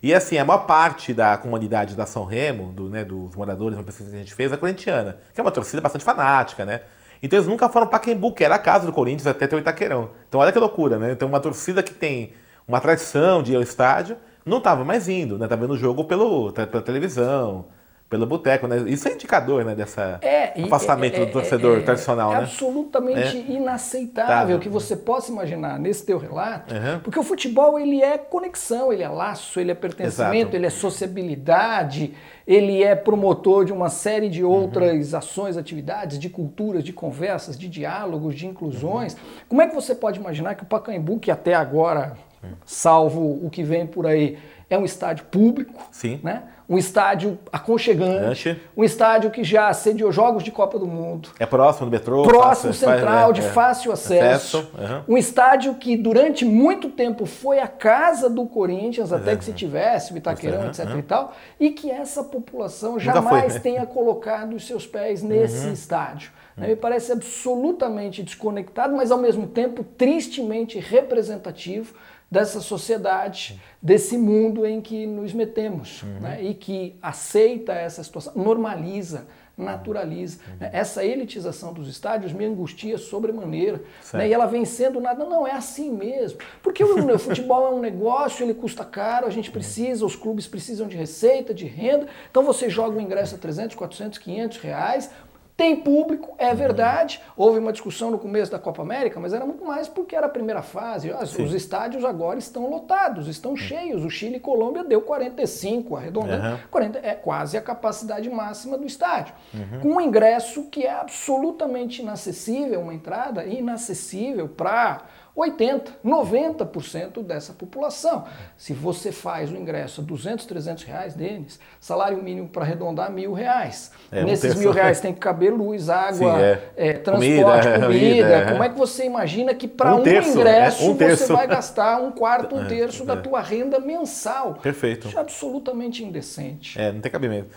E 0.00 0.14
assim, 0.14 0.38
a 0.38 0.44
maior 0.44 0.66
parte 0.66 1.12
da 1.12 1.36
comunidade 1.36 1.96
da 1.96 2.06
São 2.06 2.24
Remo, 2.24 2.72
do, 2.72 2.88
né, 2.88 3.04
dos 3.04 3.34
moradores, 3.34 3.76
uma 3.76 3.82
pesquisa 3.82 4.08
que 4.08 4.14
a 4.14 4.18
gente 4.20 4.32
fez, 4.32 4.52
é 4.52 4.56
corintiana, 4.56 5.18
que 5.34 5.40
é 5.40 5.42
uma 5.42 5.50
torcida 5.50 5.82
bastante 5.82 6.04
fanática, 6.04 6.64
né? 6.64 6.82
Então 7.20 7.36
eles 7.36 7.48
nunca 7.48 7.68
foram 7.68 7.88
para 7.88 7.98
Pacaembu, 7.98 8.32
que 8.32 8.44
era 8.44 8.54
a 8.54 8.58
casa 8.60 8.86
do 8.86 8.92
Corinthians 8.92 9.26
até 9.26 9.48
ter 9.48 9.56
o 9.56 9.58
Itaquerão. 9.58 10.10
Então 10.28 10.38
olha 10.38 10.52
que 10.52 10.60
loucura, 10.60 10.96
né? 10.96 11.10
Então 11.10 11.26
uma 11.26 11.40
torcida 11.40 11.82
que 11.82 11.92
tem 11.92 12.34
uma 12.68 12.80
tradição 12.80 13.42
de 13.42 13.50
ir 13.50 13.56
ao 13.56 13.62
estádio, 13.62 14.16
não 14.46 14.58
estava 14.58 14.84
mais 14.84 15.08
indo, 15.08 15.36
né? 15.36 15.48
Tá 15.48 15.56
vendo 15.56 15.72
o 15.72 15.76
jogo 15.76 16.04
pelo, 16.04 16.52
pela 16.52 16.82
televisão, 16.82 17.66
pelo 18.10 18.26
boteco, 18.26 18.66
né? 18.66 18.76
Isso 18.88 19.08
é 19.08 19.12
indicador, 19.12 19.64
né, 19.64 19.72
dessa 19.72 20.18
é, 20.20 20.60
afastamento 20.64 21.14
é, 21.14 21.24
do 21.24 21.30
torcedor 21.30 21.78
é, 21.78 21.82
tradicional, 21.82 22.32
é 22.32 22.38
né? 22.38 22.42
absolutamente 22.42 23.38
é. 23.38 23.52
inaceitável 23.52 24.58
tá. 24.58 24.62
que 24.62 24.68
você 24.68 24.96
possa 24.96 25.30
imaginar 25.30 25.78
nesse 25.78 26.04
teu 26.04 26.18
relato, 26.18 26.74
uhum. 26.74 26.98
porque 26.98 27.20
o 27.20 27.22
futebol 27.22 27.78
ele 27.78 28.02
é 28.02 28.18
conexão, 28.18 28.92
ele 28.92 29.04
é 29.04 29.08
laço, 29.08 29.60
ele 29.60 29.70
é 29.70 29.74
pertencimento, 29.74 30.36
Exato. 30.36 30.56
ele 30.56 30.66
é 30.66 30.70
sociabilidade, 30.70 32.12
ele 32.46 32.82
é 32.82 32.94
promotor 32.94 33.64
de 33.64 33.72
uma 33.72 33.88
série 33.88 34.28
de 34.28 34.42
outras 34.44 35.12
uhum. 35.12 35.18
ações, 35.18 35.56
atividades, 35.56 36.18
de 36.18 36.28
culturas, 36.28 36.82
de 36.82 36.92
conversas, 36.92 37.58
de 37.58 37.68
diálogos, 37.68 38.34
de 38.34 38.46
inclusões. 38.46 39.14
Uhum. 39.14 39.20
Como 39.48 39.62
é 39.62 39.68
que 39.68 39.74
você 39.74 39.94
pode 39.94 40.18
imaginar 40.18 40.54
que 40.54 40.62
o 40.62 40.66
Pacaembu, 40.66 41.18
que 41.18 41.30
até 41.30 41.54
agora, 41.54 42.16
salvo 42.64 43.44
o 43.44 43.50
que 43.50 43.62
vem 43.62 43.86
por 43.86 44.06
aí, 44.06 44.38
é 44.68 44.78
um 44.78 44.84
estádio 44.84 45.24
público, 45.26 45.88
Sim. 45.90 46.20
né? 46.22 46.44
um 46.70 46.78
estádio 46.78 47.36
aconchegante, 47.52 48.62
um 48.76 48.84
estádio 48.84 49.28
que 49.32 49.42
já 49.42 49.72
sediou 49.72 50.12
jogos 50.12 50.44
de 50.44 50.52
Copa 50.52 50.78
do 50.78 50.86
Mundo. 50.86 51.30
É 51.40 51.44
próximo 51.44 51.86
do 51.86 51.90
metrô? 51.90 52.22
Próximo, 52.22 52.72
fácil, 52.72 52.88
central, 52.88 53.30
é, 53.30 53.32
de 53.32 53.40
é, 53.40 53.44
fácil 53.44 53.90
acesso. 53.90 54.58
acesso 54.58 54.70
uhum. 54.78 55.14
Um 55.14 55.18
estádio 55.18 55.74
que 55.74 55.96
durante 55.96 56.44
muito 56.44 56.88
tempo 56.90 57.26
foi 57.26 57.58
a 57.58 57.66
casa 57.66 58.30
do 58.30 58.46
Corinthians, 58.46 59.12
até 59.12 59.34
que 59.34 59.44
se 59.44 59.52
tivesse 59.52 60.12
o 60.12 60.16
Itaquerão, 60.16 60.68
etc 60.68 60.90
uhum. 60.90 60.98
e 61.00 61.02
tal, 61.02 61.32
e 61.58 61.70
que 61.70 61.90
essa 61.90 62.22
população 62.30 62.98
jamais 62.98 63.44
foi, 63.44 63.54
né? 63.54 63.60
tenha 63.60 63.86
colocado 63.86 64.54
os 64.54 64.66
seus 64.66 64.86
pés 64.86 65.22
nesse 65.22 65.66
uhum. 65.66 65.72
estádio. 65.72 66.30
Né? 66.56 66.68
Me 66.68 66.76
parece 66.76 67.12
absolutamente 67.12 68.22
desconectado, 68.22 68.96
mas 68.96 69.10
ao 69.10 69.18
mesmo 69.18 69.46
tempo 69.46 69.84
tristemente 69.84 70.78
representativo 70.78 71.94
dessa 72.30 72.60
sociedade, 72.60 73.60
desse 73.82 74.16
mundo 74.16 74.64
em 74.64 74.80
que 74.80 75.04
nos 75.06 75.32
metemos 75.32 76.02
uhum. 76.02 76.20
né? 76.20 76.42
e 76.42 76.54
que 76.54 76.96
aceita 77.02 77.72
essa 77.72 78.04
situação, 78.04 78.32
normaliza, 78.36 79.26
naturaliza. 79.56 80.38
Uhum. 80.46 80.56
Né? 80.60 80.70
Essa 80.72 81.04
elitização 81.04 81.72
dos 81.72 81.88
estádios 81.88 82.32
me 82.32 82.44
angustia 82.44 82.98
sobremaneira. 82.98 83.82
Né? 84.12 84.28
E 84.28 84.32
ela 84.32 84.46
vem 84.46 84.64
sendo 84.64 85.00
nada, 85.00 85.24
não, 85.24 85.46
é 85.46 85.52
assim 85.52 85.90
mesmo. 85.90 86.38
Porque 86.62 86.82
o, 86.82 87.14
o 87.14 87.18
futebol 87.18 87.66
é 87.66 87.70
um 87.70 87.80
negócio, 87.80 88.44
ele 88.44 88.54
custa 88.54 88.84
caro, 88.84 89.26
a 89.26 89.30
gente 89.30 89.50
precisa, 89.50 90.04
os 90.04 90.16
clubes 90.16 90.46
precisam 90.46 90.86
de 90.88 90.96
receita, 90.96 91.52
de 91.52 91.66
renda. 91.66 92.06
Então 92.30 92.42
você 92.42 92.68
joga 92.68 92.98
o 92.98 93.00
ingresso 93.00 93.34
a 93.34 93.38
300, 93.38 93.76
400, 93.76 94.18
500 94.18 94.58
reais, 94.58 95.10
tem 95.60 95.76
público, 95.76 96.34
é 96.38 96.54
verdade. 96.54 97.20
Houve 97.36 97.58
uma 97.58 97.70
discussão 97.70 98.10
no 98.10 98.18
começo 98.18 98.50
da 98.50 98.58
Copa 98.58 98.80
América, 98.80 99.20
mas 99.20 99.34
era 99.34 99.44
muito 99.44 99.62
mais 99.62 99.88
porque 99.88 100.16
era 100.16 100.24
a 100.24 100.30
primeira 100.30 100.62
fase. 100.62 101.10
Os 101.12 101.52
estádios 101.52 102.02
agora 102.02 102.38
estão 102.38 102.70
lotados, 102.70 103.28
estão 103.28 103.54
cheios. 103.54 104.02
O 104.02 104.08
Chile 104.08 104.36
e 104.36 104.40
Colômbia 104.40 104.82
deu 104.82 105.02
45, 105.02 105.96
arredondando. 105.96 106.46
Uhum. 106.46 106.58
40, 106.70 107.00
é 107.02 107.14
quase 107.14 107.58
a 107.58 107.60
capacidade 107.60 108.30
máxima 108.30 108.78
do 108.78 108.86
estádio. 108.86 109.34
Uhum. 109.52 109.80
Com 109.82 109.88
um 109.96 110.00
ingresso 110.00 110.64
que 110.70 110.86
é 110.86 110.92
absolutamente 110.92 112.00
inacessível, 112.00 112.80
uma 112.80 112.94
entrada 112.94 113.44
inacessível 113.44 114.48
para 114.48 115.02
80, 115.40 115.92
90% 116.04 117.22
dessa 117.22 117.52
população. 117.52 118.26
Se 118.56 118.72
você 118.72 119.10
faz 119.10 119.50
o 119.50 119.56
ingresso 119.56 120.00
a 120.00 120.04
200, 120.04 120.44
300 120.44 120.84
reais, 120.84 121.14
Denis, 121.14 121.58
salário 121.80 122.22
mínimo 122.22 122.48
para 122.48 122.62
arredondar 122.62 123.10
mil 123.10 123.32
reais. 123.32 123.90
É, 124.12 124.22
Nesses 124.22 124.54
mil 124.54 124.70
reais 124.70 125.00
tem 125.00 125.14
que 125.14 125.20
caber 125.20 125.52
luz, 125.52 125.88
água, 125.88 126.34
Sim, 126.34 126.42
é. 126.42 126.62
É, 126.76 126.92
transporte, 126.94 127.68
comida. 127.80 127.86
comida. 127.86 128.28
É. 128.28 128.52
Como 128.52 128.62
é 128.62 128.68
que 128.68 128.78
você 128.78 129.04
imagina 129.04 129.54
que 129.54 129.66
para 129.66 129.94
um, 129.94 129.98
um, 129.98 130.00
ingresso 130.00 130.82
é, 130.82 130.88
um 130.88 130.94
você 130.94 131.32
vai 131.32 131.46
gastar 131.46 132.00
um 132.00 132.12
quarto, 132.12 132.54
um 132.54 132.66
terço 132.68 133.04
da 133.04 133.16
tua 133.16 133.40
renda 133.40 133.80
mensal? 133.80 134.54
Perfeito. 134.54 135.08
Isso 135.08 135.16
é 135.16 135.20
absolutamente 135.20 136.04
indecente. 136.04 136.78
É, 136.78 136.92
não 136.92 137.00
tem 137.00 137.10
cabimento. 137.10 137.48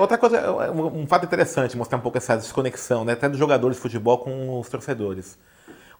outra 0.00 0.18
coisa, 0.18 0.52
um 0.72 1.06
fato 1.06 1.24
interessante, 1.24 1.76
mostrar 1.76 1.98
um 1.98 2.02
pouco 2.02 2.18
essa 2.18 2.36
desconexão, 2.36 3.04
né, 3.04 3.12
até 3.12 3.28
dos 3.28 3.38
jogadores 3.38 3.76
de 3.76 3.82
futebol 3.82 4.18
com 4.18 4.58
os 4.58 4.68
torcedores. 4.68 5.38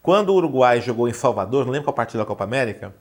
Quando 0.07 0.29
o 0.29 0.35
Uruguai 0.37 0.81
jogou 0.81 1.09
em 1.09 1.13
Salvador, 1.13 1.65
não 1.65 1.73
lembro 1.73 1.87
qual 1.87 1.95
partida 1.95 2.23
da 2.23 2.25
Copa 2.25 2.45
América, 2.45 2.95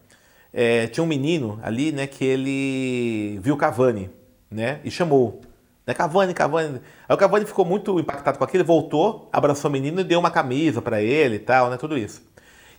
é, 0.51 0.87
tinha 0.87 1.03
um 1.03 1.07
menino 1.07 1.59
ali, 1.61 1.91
né, 1.91 2.07
que 2.07 2.25
ele 2.25 3.37
viu 3.43 3.55
Cavani, 3.55 4.09
né, 4.49 4.79
e 4.83 4.89
chamou, 4.89 5.39
né, 5.85 5.93
Cavani, 5.93 6.33
Cavani. 6.33 6.81
Aí 7.07 7.15
o 7.15 7.17
Cavani 7.19 7.45
ficou 7.45 7.63
muito 7.63 7.99
impactado 7.99 8.39
com 8.39 8.43
aquilo, 8.43 8.65
voltou, 8.65 9.29
abraçou 9.31 9.69
o 9.69 9.71
menino 9.71 10.01
e 10.01 10.03
deu 10.03 10.19
uma 10.19 10.31
camisa 10.31 10.81
para 10.81 10.99
ele 10.99 11.35
e 11.35 11.39
tal, 11.39 11.69
né, 11.69 11.77
tudo 11.77 11.95
isso. 11.95 12.23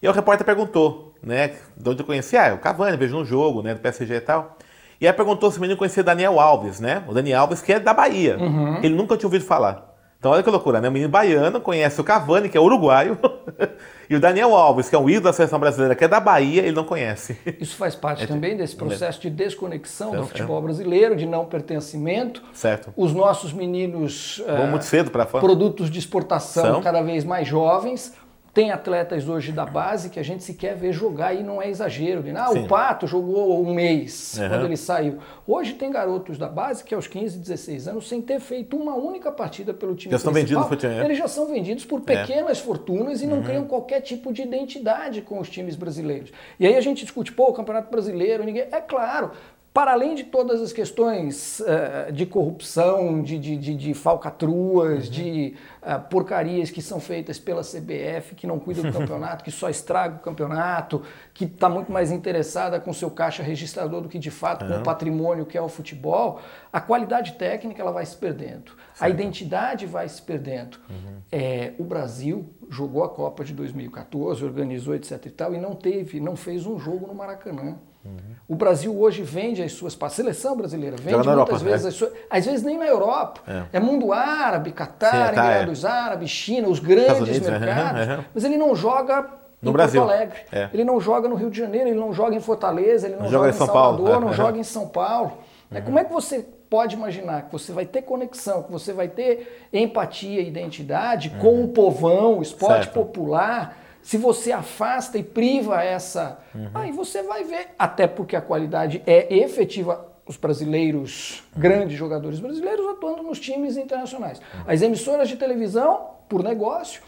E 0.02 0.06
aí 0.08 0.10
o 0.10 0.12
repórter 0.12 0.44
perguntou, 0.44 1.14
né, 1.22 1.54
de 1.76 1.88
onde 1.88 2.02
eu 2.02 2.04
conhecia, 2.04 2.42
ah, 2.42 2.46
é 2.48 2.52
o 2.52 2.58
Cavani, 2.58 2.96
vejo 2.96 3.16
no 3.16 3.24
jogo, 3.24 3.62
né, 3.62 3.74
do 3.74 3.80
PSG 3.80 4.12
e 4.12 4.20
tal. 4.20 4.58
E 5.00 5.06
aí 5.06 5.12
perguntou 5.12 5.52
se 5.52 5.58
o 5.58 5.60
menino 5.60 5.78
conhecia 5.78 6.02
Daniel 6.02 6.40
Alves, 6.40 6.80
né, 6.80 7.04
o 7.06 7.14
Daniel 7.14 7.42
Alves 7.42 7.62
que 7.62 7.74
é 7.74 7.78
da 7.78 7.94
Bahia. 7.94 8.36
Uhum. 8.40 8.78
Ele 8.78 8.96
nunca 8.96 9.16
tinha 9.16 9.28
ouvido 9.28 9.44
falar. 9.44 9.95
Então 10.18 10.32
olha 10.32 10.42
que 10.42 10.50
loucura, 10.50 10.80
né? 10.80 10.88
O 10.88 10.92
menino 10.92 11.10
baiano 11.10 11.60
conhece 11.60 12.00
o 12.00 12.04
Cavani, 12.04 12.48
que 12.48 12.56
é 12.56 12.60
uruguaio, 12.60 13.18
e 14.08 14.16
o 14.16 14.20
Daniel 14.20 14.54
Alves, 14.54 14.88
que 14.88 14.96
é 14.96 14.98
um 14.98 15.08
ídolo 15.08 15.24
da 15.24 15.32
seleção 15.32 15.58
brasileira, 15.58 15.94
que 15.94 16.04
é 16.04 16.08
da 16.08 16.18
Bahia, 16.18 16.62
ele 16.62 16.72
não 16.72 16.84
conhece. 16.84 17.38
Isso 17.60 17.76
faz 17.76 17.94
parte 17.94 18.24
é, 18.24 18.26
também 18.26 18.56
desse 18.56 18.74
processo 18.74 19.20
de 19.20 19.30
desconexão 19.30 20.12
do 20.12 20.26
futebol 20.26 20.60
brasileiro, 20.62 21.14
de 21.14 21.26
não 21.26 21.44
pertencimento. 21.44 22.42
Certo. 22.52 22.92
Os 22.96 23.12
nossos 23.12 23.52
meninos. 23.52 24.42
Vão 24.46 24.64
uh, 24.64 24.68
muito 24.68 24.84
cedo 24.84 25.10
para 25.10 25.26
fora. 25.26 25.44
Produtos 25.44 25.90
de 25.90 25.98
exportação 25.98 26.64
São. 26.64 26.82
cada 26.82 27.02
vez 27.02 27.24
mais 27.24 27.46
jovens 27.46 28.14
tem 28.56 28.72
atletas 28.72 29.28
hoje 29.28 29.52
da 29.52 29.66
base 29.66 30.08
que 30.08 30.18
a 30.18 30.22
gente 30.22 30.42
sequer 30.42 30.74
vê 30.74 30.90
jogar 30.90 31.34
e 31.34 31.42
não 31.42 31.60
é 31.60 31.68
exagero. 31.68 32.24
Ah, 32.34 32.50
o 32.52 32.66
Pato 32.66 33.06
jogou 33.06 33.62
um 33.62 33.74
mês 33.74 34.38
uhum. 34.38 34.48
quando 34.48 34.64
ele 34.64 34.78
saiu. 34.78 35.18
Hoje 35.46 35.74
tem 35.74 35.90
garotos 35.90 36.38
da 36.38 36.48
base 36.48 36.82
que 36.82 36.94
aos 36.94 37.06
15, 37.06 37.38
16 37.38 37.88
anos, 37.88 38.08
sem 38.08 38.22
ter 38.22 38.40
feito 38.40 38.74
uma 38.74 38.94
única 38.94 39.30
partida 39.30 39.74
pelo 39.74 39.94
time 39.94 40.10
já 40.10 40.18
principal, 40.18 40.32
são 40.32 40.68
vendidos, 40.70 41.04
eles 41.04 41.18
já 41.18 41.28
são 41.28 41.46
vendidos 41.48 41.84
por 41.84 42.00
é. 42.06 42.16
pequenas 42.16 42.56
é. 42.56 42.62
fortunas 42.62 43.20
e 43.20 43.26
não 43.26 43.36
uhum. 43.36 43.42
criam 43.42 43.64
qualquer 43.66 44.00
tipo 44.00 44.32
de 44.32 44.40
identidade 44.40 45.20
com 45.20 45.38
os 45.38 45.50
times 45.50 45.76
brasileiros. 45.76 46.32
E 46.58 46.66
aí 46.66 46.76
a 46.76 46.80
gente 46.80 47.02
discute, 47.02 47.32
pô, 47.32 47.50
o 47.50 47.52
Campeonato 47.52 47.90
Brasileiro, 47.90 48.42
ninguém... 48.42 48.68
É 48.72 48.80
claro, 48.80 49.32
para 49.76 49.92
além 49.92 50.14
de 50.14 50.24
todas 50.24 50.62
as 50.62 50.72
questões 50.72 51.60
uh, 51.60 52.10
de 52.10 52.24
corrupção, 52.24 53.22
de, 53.22 53.38
de, 53.38 53.58
de, 53.58 53.74
de 53.74 53.92
falcatruas, 53.92 55.04
uhum. 55.04 55.10
de 55.10 55.54
uh, 55.82 56.00
porcarias 56.08 56.70
que 56.70 56.80
são 56.80 56.98
feitas 56.98 57.38
pela 57.38 57.60
CBF, 57.60 58.34
que 58.34 58.46
não 58.46 58.58
cuida 58.58 58.80
do 58.80 58.88
campeonato, 58.98 59.44
que 59.44 59.50
só 59.50 59.68
estraga 59.68 60.16
o 60.16 60.20
campeonato, 60.20 61.02
que 61.34 61.44
está 61.44 61.68
muito 61.68 61.92
mais 61.92 62.10
interessada 62.10 62.80
com 62.80 62.90
seu 62.90 63.10
caixa 63.10 63.42
registrador 63.42 64.00
do 64.00 64.08
que 64.08 64.18
de 64.18 64.30
fato 64.30 64.64
uhum. 64.64 64.72
com 64.72 64.78
o 64.78 64.82
patrimônio 64.82 65.44
que 65.44 65.58
é 65.58 65.60
o 65.60 65.68
futebol, 65.68 66.40
a 66.72 66.80
qualidade 66.80 67.34
técnica 67.34 67.82
ela 67.82 67.92
vai 67.92 68.06
se 68.06 68.16
perdendo, 68.16 68.72
certo. 68.94 69.02
a 69.02 69.10
identidade 69.10 69.84
vai 69.84 70.08
se 70.08 70.22
perdendo. 70.22 70.78
Uhum. 70.88 71.18
É, 71.30 71.74
o 71.78 71.84
Brasil 71.84 72.48
jogou 72.70 73.04
a 73.04 73.10
Copa 73.10 73.44
de 73.44 73.52
2014, 73.52 74.42
organizou 74.42 74.94
etc 74.94 75.26
e 75.26 75.30
tal, 75.30 75.52
e 75.52 75.58
não 75.58 75.74
teve, 75.74 76.18
não 76.18 76.34
fez 76.34 76.64
um 76.64 76.78
jogo 76.78 77.06
no 77.06 77.14
Maracanã. 77.14 77.76
Uhum. 78.06 78.36
O 78.48 78.54
Brasil 78.54 78.96
hoje 78.96 79.22
vende 79.22 79.62
as 79.62 79.72
suas 79.72 79.96
a 80.00 80.08
seleção 80.08 80.56
brasileira 80.56 80.96
vende 80.96 81.14
muitas 81.14 81.26
Europa, 81.26 81.58
vezes 81.58 81.82
né? 81.82 81.88
as 81.88 81.94
suas, 81.94 82.12
às 82.30 82.46
vezes 82.46 82.62
nem 82.62 82.78
na 82.78 82.86
Europa. 82.86 83.40
É, 83.46 83.78
é 83.78 83.80
mundo 83.80 84.12
árabe, 84.12 84.70
Catar, 84.70 85.34
tá, 85.34 85.46
Emirados 85.46 85.84
é. 85.84 85.88
Árabes, 85.88 86.30
China, 86.30 86.68
os 86.68 86.78
grandes 86.78 87.20
Unidos, 87.20 87.48
mercados. 87.48 88.06
Uhum, 88.06 88.14
uhum. 88.14 88.24
Mas 88.32 88.44
ele 88.44 88.56
não 88.56 88.76
joga 88.76 89.26
no 89.60 89.72
Brasil. 89.72 90.00
Porto 90.00 90.14
Alegre. 90.14 90.38
É. 90.52 90.68
Ele 90.72 90.84
não 90.84 91.00
joga 91.00 91.28
no 91.28 91.34
Rio 91.34 91.50
de 91.50 91.58
Janeiro, 91.58 91.88
ele 91.88 91.98
não 91.98 92.12
joga 92.12 92.36
em 92.36 92.40
Fortaleza, 92.40 93.06
ele 93.06 93.16
não, 93.16 93.24
não 93.24 93.30
joga, 93.30 93.44
joga, 93.44 93.48
em 93.48 93.58
São 93.58 93.66
Salvador, 93.66 94.10
Paulo. 94.10 94.26
não 94.26 94.32
joga 94.32 94.58
em 94.58 94.62
São 94.62 94.88
Paulo. 94.88 95.32
Uhum. 95.70 95.82
Como 95.82 95.98
é 95.98 96.04
que 96.04 96.12
você 96.12 96.46
pode 96.70 96.94
imaginar 96.94 97.42
que 97.46 97.52
você 97.52 97.72
vai 97.72 97.84
ter 97.84 98.02
conexão, 98.02 98.62
que 98.62 98.70
você 98.70 98.92
vai 98.92 99.08
ter 99.08 99.68
empatia 99.72 100.40
e 100.40 100.48
identidade 100.48 101.30
com 101.30 101.48
uhum. 101.48 101.64
o 101.64 101.68
povão, 101.68 102.38
o 102.38 102.42
esporte 102.42 102.84
certo. 102.84 102.94
popular? 102.94 103.85
Se 104.06 104.16
você 104.16 104.52
afasta 104.52 105.18
e 105.18 105.22
priva 105.24 105.82
essa, 105.82 106.38
uhum. 106.54 106.70
aí 106.72 106.92
você 106.92 107.24
vai 107.24 107.42
ver, 107.42 107.70
até 107.76 108.06
porque 108.06 108.36
a 108.36 108.40
qualidade 108.40 109.02
é 109.04 109.36
efetiva, 109.36 110.06
os 110.24 110.36
brasileiros, 110.36 111.42
uhum. 111.52 111.60
grandes 111.60 111.98
jogadores 111.98 112.38
brasileiros 112.38 112.86
atuando 112.86 113.24
nos 113.24 113.40
times 113.40 113.76
internacionais. 113.76 114.38
Uhum. 114.38 114.60
As 114.68 114.80
emissoras 114.80 115.28
de 115.28 115.34
televisão, 115.34 116.10
por 116.28 116.44
negócio, 116.44 117.02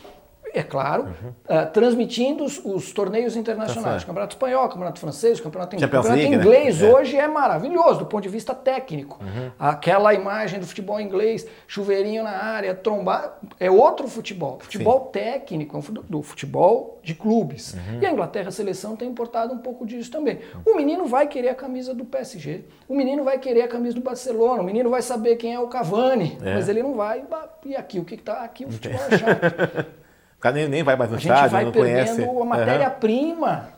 é 0.55 0.63
claro, 0.63 1.05
uhum. 1.05 1.31
uh, 1.31 1.71
transmitindo 1.73 2.45
os, 2.45 2.61
os, 2.65 2.93
torneios 2.93 3.37
internacionais, 3.37 4.03
tá 4.03 4.07
campeonato 4.07 4.35
espanhol, 4.35 4.69
campeonato 4.69 5.01
francês, 5.01 5.41
campeonato, 5.41 5.77
inglês. 5.77 5.91
campeonato 5.91 6.21
League, 6.21 6.37
né? 6.37 6.43
inglês 6.43 6.81
né? 6.81 6.93
hoje 6.93 7.17
é. 7.17 7.21
é. 7.21 7.29
maravilhoso 7.29 8.01
do 8.01 8.07
ponto 8.07 8.23
de 8.23 8.29
vista 8.29 8.55
técnico. 8.55 9.19
Uhum. 9.23 9.51
Aquela 9.59 10.15
imagem 10.15 10.61
do 10.61 10.67
futebol 10.67 11.01
inglês, 11.01 11.47
chuveirinho 11.67 12.23
na 12.23 12.31
área, 12.31 12.75
trombar, 12.75 13.39
é 13.59 13.71
outro 13.71 14.09
futebol. 14.09 14.59
Futebol 14.61 15.05
Sim. 15.07 15.13
técnico, 15.13 15.79
é 15.79 15.83
do 16.09 16.23
futebol 16.23 16.99
de 17.03 17.15
clubes. 17.15 17.75
Uhum. 17.75 18.01
E 18.03 18.07
a 18.07 18.13
Inglaterra 18.13 18.49
a 18.49 18.53
seleção 18.53 18.97
tem 18.97 19.09
importado 19.09 19.53
um 19.53 19.59
pouco 19.59 19.87
disso 19.87 20.11
também. 20.11 20.41
O 20.67 20.77
menino 20.77 21.07
vai 21.07 21.27
querer 21.27 21.51
a 21.51 21.55
camisa 21.55 21.95
do 21.95 22.05
PSG, 22.05 22.65
o 22.89 22.95
menino 22.95 23.25
vai 23.25 23.39
querer 23.39 23.63
a 23.63 23.69
camisa 23.69 23.95
do 23.95 24.01
Barcelona, 24.01 24.63
o 24.63 24.65
menino 24.65 24.91
vai 24.91 25.03
saber 25.03 25.37
quem 25.37 25.55
é 25.55 25.61
o 25.61 25.69
Cavani, 25.69 26.39
é. 26.43 26.55
mas 26.55 26.69
ele 26.69 26.83
não 26.83 26.95
vai. 26.95 27.25
E 27.65 27.77
aqui 27.77 27.99
o 27.99 28.05
que 28.05 28.15
está 28.15 28.45
aqui 28.45 28.65
o 28.65 28.71
futebol 28.73 29.01
é 29.11 29.19
chato. 29.19 29.99
O 30.39 30.41
cara 30.41 30.55
nem, 30.55 30.69
nem 30.69 30.83
vai 30.85 30.95
mais 30.95 31.11
no 31.11 31.17
a 31.17 31.19
estádio, 31.19 31.51
vai 31.51 31.65
não 31.65 31.73
conhece. 31.73 32.23
a 32.23 32.45
matéria-prima. 32.45 33.69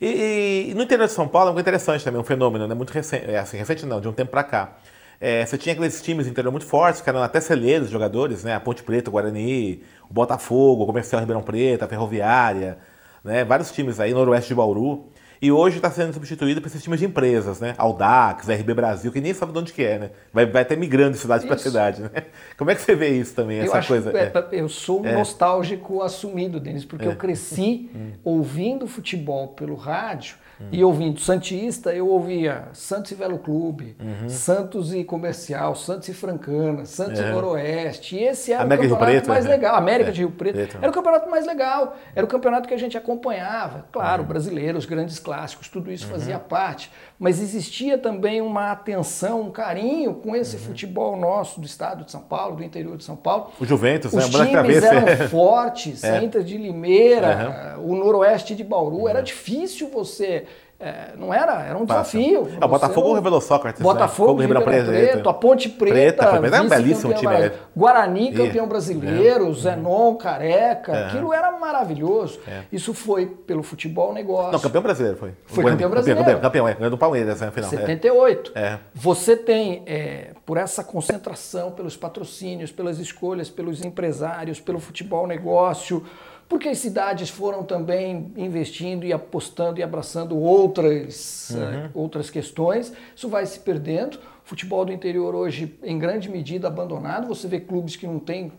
Uhum. 0.00 0.08
E, 0.08 0.70
e, 0.70 0.74
no 0.74 0.82
interior 0.82 1.06
de 1.06 1.12
São 1.12 1.26
Paulo 1.26 1.50
é 1.50 1.52
muito 1.52 1.64
interessante 1.66 2.04
também, 2.04 2.20
um 2.20 2.24
fenômeno, 2.24 2.68
né? 2.68 2.74
Muito 2.74 2.90
recente, 2.90 3.30
é 3.30 3.38
assim, 3.38 3.56
recente 3.56 3.86
não, 3.86 4.00
de 4.00 4.08
um 4.08 4.12
tempo 4.12 4.30
para 4.30 4.42
cá. 4.44 4.72
é, 5.20 5.44
você 5.44 5.56
tinha 5.56 5.74
aqueles 5.74 6.00
times 6.02 6.26
interior 6.26 6.50
muito 6.50 6.66
fortes, 6.66 7.00
que 7.00 7.08
eram 7.08 7.22
até 7.22 7.40
celeiros 7.40 7.90
jogadores, 7.90 8.44
né? 8.44 8.54
A 8.54 8.60
Ponte 8.60 8.82
Preta, 8.82 9.08
o 9.08 9.12
Guarani, 9.12 9.82
o 10.08 10.12
Botafogo, 10.12 10.84
o 10.84 10.86
Comercial 10.86 11.20
Ribeirão 11.20 11.42
Preto, 11.42 11.84
a 11.84 11.88
Ferroviária, 11.88 12.78
né? 13.24 13.44
Vários 13.44 13.70
times 13.72 13.98
aí, 13.98 14.12
Noroeste 14.12 14.48
de 14.48 14.54
Bauru. 14.54 15.10
E 15.42 15.50
hoje 15.50 15.76
está 15.76 15.90
sendo 15.90 16.12
substituído 16.12 16.60
por 16.60 16.66
esses 16.66 16.82
times 16.82 17.00
de 17.00 17.06
empresas, 17.06 17.60
né? 17.60 17.74
Audax, 17.78 18.46
RB 18.46 18.74
Brasil, 18.74 19.10
que 19.10 19.22
nem 19.22 19.32
sabe 19.32 19.52
de 19.52 19.58
onde 19.58 19.72
que 19.72 19.82
é, 19.82 19.98
né? 19.98 20.10
Vai, 20.32 20.44
vai 20.44 20.62
até 20.62 20.76
migrando 20.76 21.12
de 21.12 21.18
cidade 21.18 21.46
para 21.46 21.56
cidade, 21.56 22.02
né? 22.02 22.10
Como 22.58 22.70
é 22.70 22.74
que 22.74 22.82
você 22.82 22.94
vê 22.94 23.08
isso 23.08 23.34
também, 23.34 23.56
eu 23.56 23.64
essa 23.64 23.78
acho, 23.78 23.88
coisa? 23.88 24.12
É, 24.16 24.30
eu 24.52 24.68
sou 24.68 25.06
é. 25.06 25.14
nostálgico 25.14 26.02
assumido, 26.02 26.60
Denis, 26.60 26.84
porque 26.84 27.06
eu 27.06 27.12
é. 27.12 27.16
cresci 27.16 27.90
hum. 27.94 28.12
ouvindo 28.22 28.86
futebol 28.86 29.48
pelo 29.48 29.76
rádio 29.76 30.36
Uhum. 30.60 30.68
E 30.70 30.84
ouvindo 30.84 31.18
Santista, 31.20 31.92
eu 31.92 32.06
ouvia 32.06 32.64
Santos 32.74 33.10
e 33.12 33.14
Velo 33.14 33.38
Clube, 33.38 33.96
uhum. 33.98 34.28
Santos 34.28 34.92
e 34.92 35.02
Comercial, 35.02 35.74
Santos 35.74 36.08
e 36.08 36.14
Francana, 36.14 36.84
Santos 36.84 37.18
é. 37.18 37.28
e 37.28 37.32
Noroeste. 37.32 38.16
E 38.16 38.24
esse 38.24 38.52
era 38.52 38.62
América 38.62 38.86
o 38.86 38.90
campeonato 38.90 39.16
Preto, 39.16 39.28
mais 39.28 39.46
é. 39.46 39.48
legal. 39.48 39.74
América 39.76 40.10
é. 40.10 40.12
de 40.12 40.20
Rio 40.20 40.30
Preto. 40.30 40.54
Preto. 40.54 40.78
Era 40.80 40.90
o 40.90 40.92
campeonato 40.92 41.30
mais 41.30 41.46
legal. 41.46 41.96
Era 42.14 42.24
o 42.24 42.28
campeonato 42.28 42.68
que 42.68 42.74
a 42.74 42.78
gente 42.78 42.98
acompanhava. 42.98 43.86
Claro, 43.90 44.22
uhum. 44.22 44.28
brasileiros, 44.28 44.84
grandes 44.84 45.18
clássicos, 45.18 45.68
tudo 45.68 45.90
isso 45.90 46.06
fazia 46.06 46.36
uhum. 46.36 46.42
parte. 46.42 46.92
Mas 47.18 47.40
existia 47.40 47.96
também 47.96 48.42
uma 48.42 48.70
atenção, 48.70 49.40
um 49.40 49.50
carinho 49.50 50.14
com 50.14 50.36
esse 50.36 50.56
uhum. 50.56 50.62
futebol 50.62 51.16
nosso 51.16 51.58
do 51.60 51.66
estado 51.66 52.04
de 52.04 52.12
São 52.12 52.20
Paulo, 52.20 52.56
do 52.56 52.64
interior 52.64 52.98
de 52.98 53.04
São 53.04 53.16
Paulo. 53.16 53.50
O 53.58 53.64
Juventus, 53.64 54.12
Os 54.12 54.30
né? 54.30 54.46
times 54.46 54.82
eram 54.82 55.28
fortes, 55.28 56.04
é. 56.04 56.22
Inter 56.22 56.42
de 56.42 56.58
Limeira, 56.58 57.78
o 57.82 57.94
Noroeste 57.94 58.54
de 58.54 58.62
Bauru. 58.62 59.08
Era 59.08 59.22
difícil 59.22 59.88
você 59.88 60.46
é, 60.80 61.10
não 61.14 61.32
era, 61.32 61.62
era 61.62 61.76
um 61.76 61.84
desafio. 61.84 62.48
É, 62.58 62.64
o 62.64 62.68
Botafogo 62.68 63.08
não... 63.08 63.14
revelou 63.16 63.40
Sócrates. 63.42 63.82
Botafogo, 63.82 64.38
né? 64.38 64.46
Ribeirão 64.46 64.62
Preto, 64.62 64.86
Preto, 64.86 65.28
a 65.28 65.34
Ponte 65.34 65.68
Preta, 65.68 66.26
Preta 66.26 66.56
é 66.56 66.60
um 66.62 66.68
belíssimo 66.70 67.12
time. 67.12 67.38
Né? 67.38 67.52
Guarani, 67.76 68.32
campeão 68.32 68.66
brasileiro, 68.66 69.50
é. 69.50 69.52
Zenon, 69.52 70.14
Careca, 70.14 70.92
é. 70.92 71.06
aquilo 71.06 71.34
era 71.34 71.52
maravilhoso. 71.52 72.40
É. 72.48 72.62
Isso 72.72 72.94
foi 72.94 73.26
pelo 73.26 73.62
futebol 73.62 74.14
negócio. 74.14 74.52
Não, 74.52 74.58
campeão 74.58 74.82
brasileiro 74.82 75.18
foi. 75.18 75.32
Foi 75.44 75.64
campeão 75.64 75.90
brasileiro. 75.90 76.18
Campeão, 76.20 76.40
campeão, 76.40 76.66
campeão 76.66 76.86
é, 76.86 76.90
do 76.90 76.96
Palmeiras, 76.96 77.40
né, 77.42 77.50
final. 77.50 77.68
78. 77.68 78.52
É. 78.54 78.78
Você 78.94 79.36
tem, 79.36 79.82
é, 79.84 80.30
por 80.46 80.56
essa 80.56 80.82
concentração, 80.82 81.72
pelos 81.72 81.94
patrocínios, 81.94 82.72
pelas 82.72 82.98
escolhas, 82.98 83.50
pelos 83.50 83.84
empresários, 83.84 84.58
pelo 84.58 84.80
futebol 84.80 85.26
negócio, 85.26 86.02
porque 86.50 86.68
as 86.68 86.78
cidades 86.78 87.30
foram 87.30 87.62
também 87.62 88.32
investindo 88.36 89.06
e 89.06 89.12
apostando 89.12 89.78
e 89.78 89.84
abraçando 89.84 90.36
outras, 90.36 91.50
uhum. 91.50 91.86
uh, 91.86 91.90
outras 91.94 92.28
questões. 92.28 92.92
Isso 93.14 93.28
vai 93.28 93.46
se 93.46 93.60
perdendo. 93.60 94.16
O 94.16 94.48
futebol 94.50 94.84
do 94.84 94.92
interior 94.92 95.32
hoje, 95.32 95.78
em 95.80 95.96
grande 95.96 96.28
medida, 96.28 96.66
abandonado. 96.66 97.28
Você 97.28 97.46
vê 97.46 97.60
clubes 97.60 97.94
que 97.94 98.04
não 98.04 98.18
têm 98.18 98.50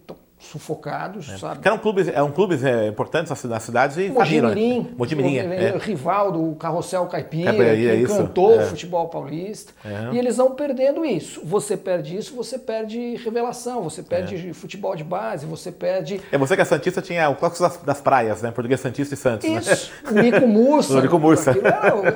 sufocados, 0.41 1.29
é. 1.29 1.37
sabe? 1.37 1.61
Que 1.61 1.67
eram 1.67 1.77
clubes, 1.77 2.07
eram 2.07 2.31
clubes 2.31 2.63
é, 2.63 2.87
importantes 2.87 3.31
nas 3.43 3.63
cidades 3.63 3.97
e 3.97 4.09
Mojimirim, 4.09 4.79
né? 4.79 4.89
Mojimirim, 4.97 5.37
é. 5.37 5.77
rival 5.77 6.31
do 6.31 6.55
Carrossel 6.55 7.05
Caipira, 7.05 7.53
Caipira 7.53 7.75
que 7.75 7.87
é 7.87 8.01
encantou 8.01 8.57
o 8.57 8.61
é. 8.61 8.65
futebol 8.65 9.07
paulista. 9.07 9.71
É. 9.85 10.13
E 10.13 10.17
eles 10.17 10.37
vão 10.37 10.51
perdendo 10.51 11.05
isso. 11.05 11.41
Você 11.45 11.77
perde 11.77 12.17
isso, 12.17 12.35
você 12.35 12.57
perde 12.57 13.15
revelação, 13.17 13.83
você 13.83 14.01
perde 14.01 14.49
é. 14.49 14.53
futebol 14.53 14.95
de 14.95 15.03
base, 15.03 15.45
você 15.45 15.71
perde... 15.71 16.19
É 16.31 16.37
você 16.37 16.55
que 16.55 16.61
é 16.61 16.65
Santista 16.65 17.01
tinha 17.01 17.29
o 17.29 17.35
clássico 17.35 17.63
das, 17.63 17.77
das 17.77 18.01
praias, 18.01 18.41
né? 18.41 18.49
Português 18.51 18.79
Santista 18.79 19.13
e 19.13 19.17
Santos. 19.17 19.47
Né? 19.47 19.59
Isso, 19.59 19.91
né? 20.11 20.21
o 20.21 20.23
Nico 20.23 20.47
Mursa. 20.47 20.93
o 20.97 21.01
Nico 21.01 21.19
Mursa. 21.19 21.51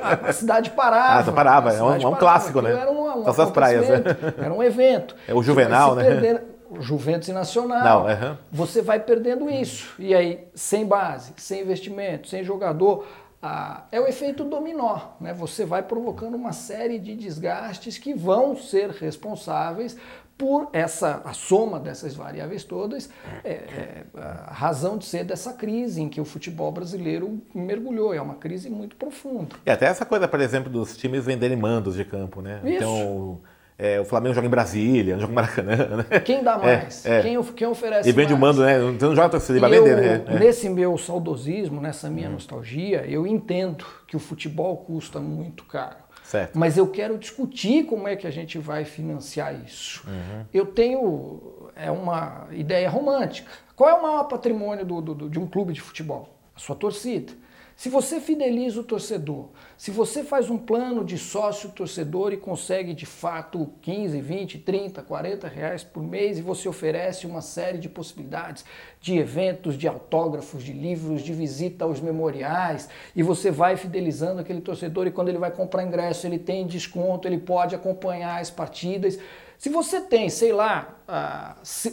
a, 0.02 0.30
a, 0.30 0.32
cidade 0.32 0.70
parava. 0.70 1.30
Ah, 1.30 1.32
parava, 1.32 1.72
é 1.72 1.82
um, 1.82 2.08
um 2.08 2.14
clássico, 2.16 2.60
né? 2.60 2.72
Era 2.72 2.90
um, 2.90 3.20
um 3.20 3.24
das 3.24 3.50
praias, 3.50 3.88
né? 3.88 4.02
Era 4.36 4.52
um 4.52 4.62
evento. 4.62 5.14
É 5.28 5.34
o 5.34 5.42
Juvenal, 5.42 5.94
né? 5.94 6.04
Perdendo 6.04 6.55
Juventus 6.80 7.28
e 7.28 7.32
Nacional. 7.32 7.84
Não, 7.84 8.06
uhum. 8.06 8.36
Você 8.52 8.82
vai 8.82 9.00
perdendo 9.00 9.48
isso. 9.50 9.94
E 9.98 10.14
aí, 10.14 10.48
sem 10.54 10.86
base, 10.86 11.32
sem 11.36 11.62
investimento, 11.62 12.28
sem 12.28 12.42
jogador, 12.44 13.06
ah, 13.42 13.84
é 13.92 14.00
o 14.00 14.06
efeito 14.06 14.44
dominó. 14.44 14.98
Né? 15.20 15.32
Você 15.34 15.64
vai 15.64 15.82
provocando 15.82 16.34
uma 16.34 16.52
série 16.52 16.98
de 16.98 17.14
desgastes 17.14 17.98
que 17.98 18.14
vão 18.14 18.56
ser 18.56 18.90
responsáveis 18.90 19.96
por 20.38 20.68
essa 20.72 21.22
a 21.24 21.32
soma 21.32 21.80
dessas 21.80 22.14
variáveis 22.14 22.62
todas, 22.62 23.08
é, 23.42 23.52
é, 23.52 24.04
a 24.14 24.52
razão 24.52 24.98
de 24.98 25.06
ser 25.06 25.24
dessa 25.24 25.52
crise 25.52 26.02
em 26.02 26.08
que 26.08 26.20
o 26.20 26.24
futebol 26.24 26.70
brasileiro 26.70 27.40
mergulhou. 27.54 28.12
É 28.12 28.20
uma 28.20 28.34
crise 28.34 28.68
muito 28.68 28.96
profunda. 28.96 29.56
E 29.64 29.70
até 29.70 29.86
essa 29.86 30.04
coisa, 30.04 30.28
por 30.28 30.40
exemplo, 30.40 30.70
dos 30.70 30.96
times 30.96 31.24
venderem 31.24 31.56
mandos 31.56 31.94
de 31.94 32.04
campo, 32.04 32.42
né? 32.42 32.60
Isso. 32.64 32.74
Então, 32.74 33.40
é, 33.78 34.00
o 34.00 34.04
Flamengo 34.04 34.34
joga 34.34 34.46
em 34.46 34.50
Brasília, 34.50 35.18
joga 35.18 35.32
em 35.32 35.34
Maracanã. 35.34 35.76
Né? 35.76 36.20
Quem 36.20 36.42
dá 36.42 36.54
é, 36.54 36.58
mais? 36.58 37.04
É, 37.04 37.18
é. 37.18 37.22
Quem, 37.22 37.42
quem, 37.42 37.66
oferece 37.66 38.08
E 38.08 38.12
vende 38.12 38.32
o 38.32 38.38
mando, 38.38 38.62
né? 38.62 38.78
Você 38.78 39.04
não 39.04 39.14
joga 39.14 39.28
torcida, 39.28 39.60
vai 39.60 39.70
vender, 39.70 39.96
né? 39.96 40.24
É. 40.26 40.38
Nesse 40.38 40.68
meu 40.68 40.96
saudosismo, 40.96 41.80
nessa 41.80 42.08
minha 42.08 42.28
hum. 42.28 42.32
nostalgia, 42.32 43.04
eu 43.06 43.26
entendo 43.26 43.84
que 44.06 44.16
o 44.16 44.20
futebol 44.20 44.78
custa 44.78 45.20
muito 45.20 45.64
caro. 45.64 46.06
Certo. 46.22 46.58
Mas 46.58 46.76
eu 46.76 46.88
quero 46.88 47.16
discutir 47.18 47.84
como 47.84 48.08
é 48.08 48.16
que 48.16 48.26
a 48.26 48.30
gente 48.30 48.58
vai 48.58 48.84
financiar 48.84 49.54
isso. 49.64 50.02
Uhum. 50.08 50.44
Eu 50.52 50.66
tenho 50.66 51.70
é 51.76 51.90
uma 51.90 52.48
ideia 52.50 52.88
romântica. 52.88 53.50
Qual 53.76 53.88
é 53.90 53.94
o 53.94 54.02
maior 54.02 54.24
patrimônio 54.24 54.84
do, 54.84 55.00
do, 55.00 55.30
de 55.30 55.38
um 55.38 55.46
clube 55.46 55.72
de 55.72 55.80
futebol? 55.80 56.34
A 56.54 56.58
sua 56.58 56.74
torcida. 56.74 57.32
Se 57.76 57.90
você 57.90 58.20
fideliza 58.20 58.80
o 58.80 58.82
torcedor, 58.82 59.50
se 59.76 59.90
você 59.90 60.24
faz 60.24 60.48
um 60.48 60.56
plano 60.56 61.04
de 61.04 61.18
sócio 61.18 61.68
torcedor 61.68 62.32
e 62.32 62.38
consegue 62.38 62.94
de 62.94 63.04
fato 63.04 63.70
15, 63.82 64.18
20, 64.18 64.58
30, 64.60 65.02
40 65.02 65.46
reais 65.46 65.84
por 65.84 66.02
mês 66.02 66.38
e 66.38 66.42
você 66.42 66.70
oferece 66.70 67.26
uma 67.26 67.42
série 67.42 67.76
de 67.76 67.86
possibilidades 67.86 68.64
de 68.98 69.18
eventos, 69.18 69.76
de 69.76 69.86
autógrafos, 69.86 70.64
de 70.64 70.72
livros, 70.72 71.20
de 71.20 71.34
visita 71.34 71.84
aos 71.84 72.00
memoriais 72.00 72.88
e 73.14 73.22
você 73.22 73.50
vai 73.50 73.76
fidelizando 73.76 74.40
aquele 74.40 74.62
torcedor 74.62 75.06
e 75.06 75.10
quando 75.10 75.28
ele 75.28 75.38
vai 75.38 75.50
comprar 75.50 75.84
ingresso 75.84 76.26
ele 76.26 76.38
tem 76.38 76.66
desconto, 76.66 77.28
ele 77.28 77.38
pode 77.38 77.74
acompanhar 77.74 78.40
as 78.40 78.48
partidas. 78.48 79.18
Se 79.58 79.68
você 79.68 80.00
tem, 80.00 80.30
sei 80.30 80.50
lá, 80.50 80.96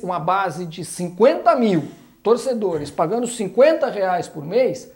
uma 0.01 0.17
base 0.17 0.65
de 0.65 0.85
50 0.85 1.53
mil 1.57 1.89
torcedores 2.23 2.89
pagando 2.89 3.27
50 3.27 3.89
reais 3.89 4.29
por 4.29 4.45
mês, 4.45 4.89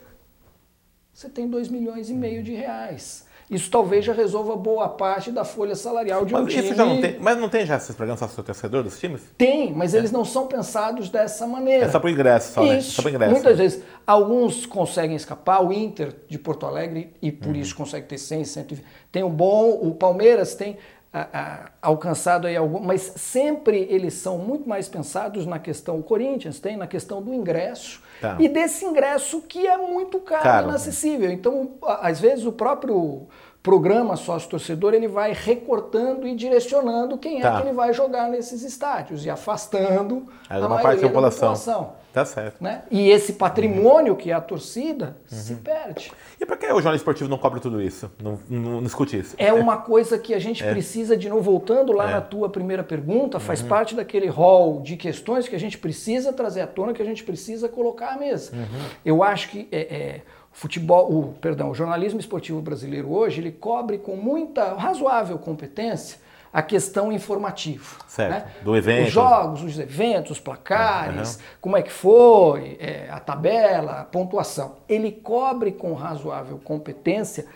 você 1.18 1.28
tem 1.28 1.48
2 1.48 1.68
milhões 1.68 2.08
e 2.10 2.14
meio 2.14 2.44
de 2.44 2.54
reais. 2.54 3.26
Isso 3.50 3.68
talvez 3.68 4.04
já 4.04 4.12
resolva 4.12 4.54
boa 4.54 4.88
parte 4.88 5.32
da 5.32 5.44
folha 5.44 5.74
salarial 5.74 6.24
de 6.24 6.32
um 6.32 6.42
mas 6.42 6.54
time. 6.54 6.70
Não 6.76 7.00
tem, 7.00 7.18
mas 7.18 7.36
não 7.36 7.48
tem 7.48 7.66
já 7.66 7.76
esses 7.76 7.96
programas 7.96 8.20
sócio 8.20 8.40
torcedor 8.40 8.84
dos 8.84 9.00
times? 9.00 9.22
Tem, 9.36 9.72
mas 9.72 9.94
é. 9.94 9.98
eles 9.98 10.12
não 10.12 10.24
são 10.24 10.46
pensados 10.46 11.08
dessa 11.08 11.44
maneira. 11.44 11.86
É 11.86 11.88
só 11.90 11.98
para 11.98 12.06
o 12.06 12.10
ingresso, 12.10 12.52
só, 12.52 12.62
né? 12.62 12.74
né? 12.74 12.80
Só 12.82 13.08
ingresso. 13.08 13.32
Muitas 13.32 13.58
vezes, 13.58 13.82
alguns 14.06 14.64
conseguem 14.64 15.16
escapar, 15.16 15.60
o 15.60 15.72
Inter 15.72 16.14
de 16.28 16.38
Porto 16.38 16.66
Alegre, 16.66 17.12
e 17.20 17.32
por 17.32 17.48
uhum. 17.48 17.56
isso 17.56 17.74
consegue 17.74 18.06
ter 18.06 18.18
100, 18.18 18.44
120. 18.44 18.86
Tem 19.10 19.24
o 19.24 19.28
bom, 19.28 19.70
o 19.70 19.96
Palmeiras 19.96 20.54
tem 20.54 20.76
a, 21.12 21.26
a, 21.32 21.70
alcançado 21.80 22.46
aí 22.46 22.56
algum, 22.56 22.80
mas 22.80 23.00
sempre 23.16 23.86
eles 23.90 24.14
são 24.14 24.38
muito 24.38 24.68
mais 24.68 24.88
pensados 24.88 25.46
na 25.46 25.58
questão, 25.58 25.98
o 25.98 26.02
Corinthians 26.02 26.60
tem 26.60 26.76
na 26.76 26.86
questão 26.86 27.22
do 27.22 27.32
ingresso 27.32 28.02
tá. 28.20 28.36
e 28.38 28.48
desse 28.48 28.84
ingresso 28.84 29.40
que 29.42 29.66
é 29.66 29.76
muito 29.76 30.20
caro, 30.20 30.42
caro. 30.42 30.66
e 30.66 30.68
inacessível. 30.70 31.30
Então, 31.30 31.70
às 31.82 32.20
vezes 32.20 32.44
o 32.44 32.52
próprio 32.52 33.26
programa 33.62 34.16
sócio-torcedor 34.16 34.94
ele 34.94 35.08
vai 35.08 35.32
recortando 35.32 36.26
e 36.26 36.34
direcionando 36.34 37.18
quem 37.18 37.38
é 37.38 37.42
tá. 37.42 37.54
é 37.54 37.56
que 37.56 37.68
ele 37.68 37.74
vai 37.74 37.92
jogar 37.92 38.28
nesses 38.28 38.62
estádios 38.62 39.24
e 39.24 39.30
afastando 39.30 40.26
é 40.48 40.54
a 40.54 40.66
uma 40.66 40.80
parte 40.80 41.00
da 41.00 41.08
população. 41.08 41.52
da 41.52 41.58
população. 41.58 41.92
Tá 42.18 42.24
certo. 42.24 42.62
Né? 42.62 42.82
E 42.90 43.10
esse 43.10 43.34
patrimônio 43.34 44.14
uhum. 44.14 44.18
que 44.18 44.30
é 44.30 44.34
a 44.34 44.40
torcida 44.40 45.16
uhum. 45.30 45.38
se 45.38 45.54
perde. 45.54 46.10
E 46.40 46.44
por 46.44 46.56
que 46.56 46.66
o 46.66 46.74
jornal 46.74 46.96
esportivo 46.96 47.30
não 47.30 47.38
cobre 47.38 47.60
tudo 47.60 47.80
isso? 47.80 48.10
Não, 48.20 48.38
não, 48.48 48.60
não 48.72 48.82
discute 48.82 49.16
isso? 49.16 49.36
É 49.38 49.52
uma 49.52 49.76
coisa 49.76 50.18
que 50.18 50.34
a 50.34 50.38
gente 50.38 50.64
é. 50.64 50.70
precisa, 50.70 51.16
de 51.16 51.28
novo, 51.28 51.42
voltando 51.42 51.92
lá 51.92 52.10
é. 52.10 52.12
na 52.14 52.20
tua 52.20 52.48
primeira 52.48 52.82
pergunta, 52.82 53.38
faz 53.38 53.62
uhum. 53.62 53.68
parte 53.68 53.94
daquele 53.94 54.26
rol 54.26 54.80
de 54.80 54.96
questões 54.96 55.46
que 55.46 55.54
a 55.54 55.60
gente 55.60 55.78
precisa 55.78 56.32
trazer 56.32 56.62
à 56.62 56.66
tona, 56.66 56.92
que 56.92 57.02
a 57.02 57.04
gente 57.04 57.22
precisa 57.22 57.68
colocar 57.68 58.14
à 58.14 58.18
mesa. 58.18 58.52
Uhum. 58.52 58.88
Eu 59.04 59.22
acho 59.22 59.50
que 59.50 59.68
é, 59.70 59.78
é 59.78 60.20
futebol, 60.50 61.08
o, 61.12 61.34
perdão, 61.34 61.70
o 61.70 61.74
jornalismo 61.74 62.18
esportivo 62.18 62.60
brasileiro 62.60 63.12
hoje, 63.12 63.40
ele 63.40 63.52
cobre 63.52 63.98
com 63.98 64.16
muita 64.16 64.74
razoável 64.74 65.38
competência 65.38 66.18
a 66.52 66.62
questão 66.62 67.12
informativa. 67.12 67.96
Certo. 68.06 68.30
Né? 68.30 68.52
Do 68.62 68.76
evento. 68.76 69.08
Os 69.08 69.12
jogos, 69.12 69.62
os 69.62 69.78
eventos, 69.78 70.32
os 70.32 70.40
placares, 70.40 71.36
uhum. 71.36 71.42
como 71.60 71.76
é 71.76 71.82
que 71.82 71.92
foi, 71.92 72.76
é, 72.80 73.08
a 73.10 73.20
tabela, 73.20 74.00
a 74.00 74.04
pontuação. 74.04 74.76
Ele 74.88 75.12
cobre 75.12 75.72
com 75.72 75.92
razoável 75.92 76.58
competência, 76.58 77.46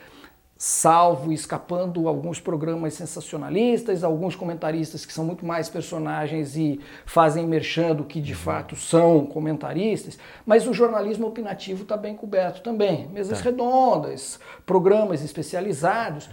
salvo 0.57 1.33
escapando 1.33 2.07
alguns 2.07 2.39
programas 2.39 2.95
sensacionalistas, 2.95 4.05
alguns 4.05 4.37
comentaristas 4.37 5.05
que 5.05 5.13
são 5.13 5.25
muito 5.25 5.45
mais 5.45 5.69
personagens 5.69 6.55
e 6.55 6.79
fazem 7.05 7.45
merchando 7.49 8.05
que 8.05 8.21
de 8.21 8.33
uhum. 8.33 8.39
fato 8.39 8.77
são 8.77 9.27
comentaristas, 9.27 10.17
mas 10.47 10.69
o 10.69 10.73
jornalismo 10.73 11.27
opinativo 11.27 11.83
está 11.83 11.97
bem 11.97 12.15
coberto 12.15 12.61
também. 12.61 13.09
Mesas 13.09 13.39
tá. 13.39 13.45
redondas, 13.47 14.39
programas 14.65 15.25
especializados. 15.25 16.31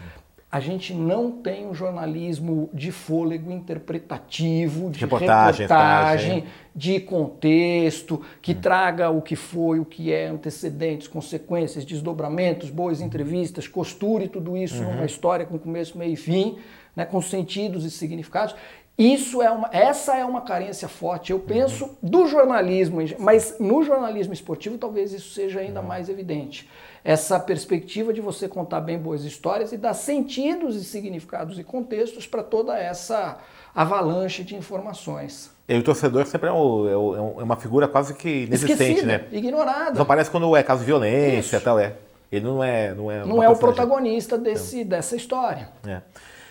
A 0.51 0.59
gente 0.59 0.95
não 0.95 1.31
tem 1.31 1.67
um 1.67 1.75
jornalismo 1.75 2.71
de 2.73 2.91
fôlego 2.91 3.51
interpretativo, 3.51 4.89
de 4.89 4.99
reportagem, 4.99 5.67
reportagem 5.67 6.43
de 6.75 6.99
contexto, 6.99 8.21
que 8.41 8.53
hum. 8.53 8.61
traga 8.61 9.11
o 9.11 9.21
que 9.21 9.35
foi, 9.35 9.79
o 9.79 9.85
que 9.85 10.11
é, 10.11 10.27
antecedentes, 10.27 11.07
consequências, 11.07 11.85
desdobramentos, 11.85 12.71
boas 12.71 12.99
entrevistas, 12.99 13.67
costure 13.67 14.27
tudo 14.27 14.57
isso 14.57 14.81
uhum. 14.81 14.93
numa 14.93 15.05
história 15.05 15.45
com 15.45 15.59
começo, 15.59 15.97
meio 15.97 16.13
e 16.13 16.15
fim, 16.15 16.57
né, 16.95 17.05
com 17.05 17.21
sentidos 17.21 17.85
e 17.85 17.91
significados. 17.91 18.55
Isso 18.97 19.41
é 19.43 19.51
uma, 19.51 19.69
essa 19.71 20.17
é 20.17 20.25
uma 20.25 20.41
carência 20.41 20.87
forte, 20.87 21.31
eu 21.31 21.39
penso, 21.39 21.85
uhum. 21.85 21.95
do 22.01 22.27
jornalismo, 22.27 22.99
mas 23.19 23.57
no 23.59 23.83
jornalismo 23.83 24.33
esportivo 24.33 24.79
talvez 24.79 25.13
isso 25.13 25.31
seja 25.33 25.59
ainda 25.59 25.79
uhum. 25.79 25.87
mais 25.87 26.09
evidente 26.09 26.67
essa 27.03 27.39
perspectiva 27.39 28.13
de 28.13 28.21
você 28.21 28.47
contar 28.47 28.81
bem 28.81 28.97
boas 28.97 29.23
histórias 29.23 29.71
e 29.71 29.77
dar 29.77 29.93
sentidos 29.93 30.75
e 30.75 30.83
significados 30.83 31.57
e 31.57 31.63
contextos 31.63 32.27
para 32.27 32.43
toda 32.43 32.77
essa 32.77 33.37
avalanche 33.73 34.43
de 34.43 34.55
informações. 34.55 35.51
E 35.67 35.77
o 35.77 35.83
torcedor 35.83 36.25
sempre 36.25 36.49
é, 36.49 36.51
um, 36.51 36.87
é, 36.87 37.41
é 37.41 37.43
uma 37.43 37.55
figura 37.55 37.87
quase 37.87 38.13
que 38.13 38.45
inexistente, 38.45 38.81
Esquecida, 38.81 39.05
né? 39.05 39.25
Ignorada. 39.31 39.95
Só 39.95 40.01
aparece 40.01 40.29
quando 40.31 40.55
é 40.55 40.63
caso 40.63 40.81
de 40.81 40.87
violência 40.87 41.57
e 41.57 41.59
tal, 41.59 41.77
é. 41.77 41.95
Ele 42.31 42.45
não 42.45 42.63
é. 42.63 42.93
Não 42.93 43.11
é, 43.11 43.25
não 43.25 43.43
é 43.43 43.49
o 43.49 43.55
protagonista 43.55 44.37
desse, 44.37 44.83
dessa 44.83 45.15
história. 45.15 45.69
É. 45.85 46.01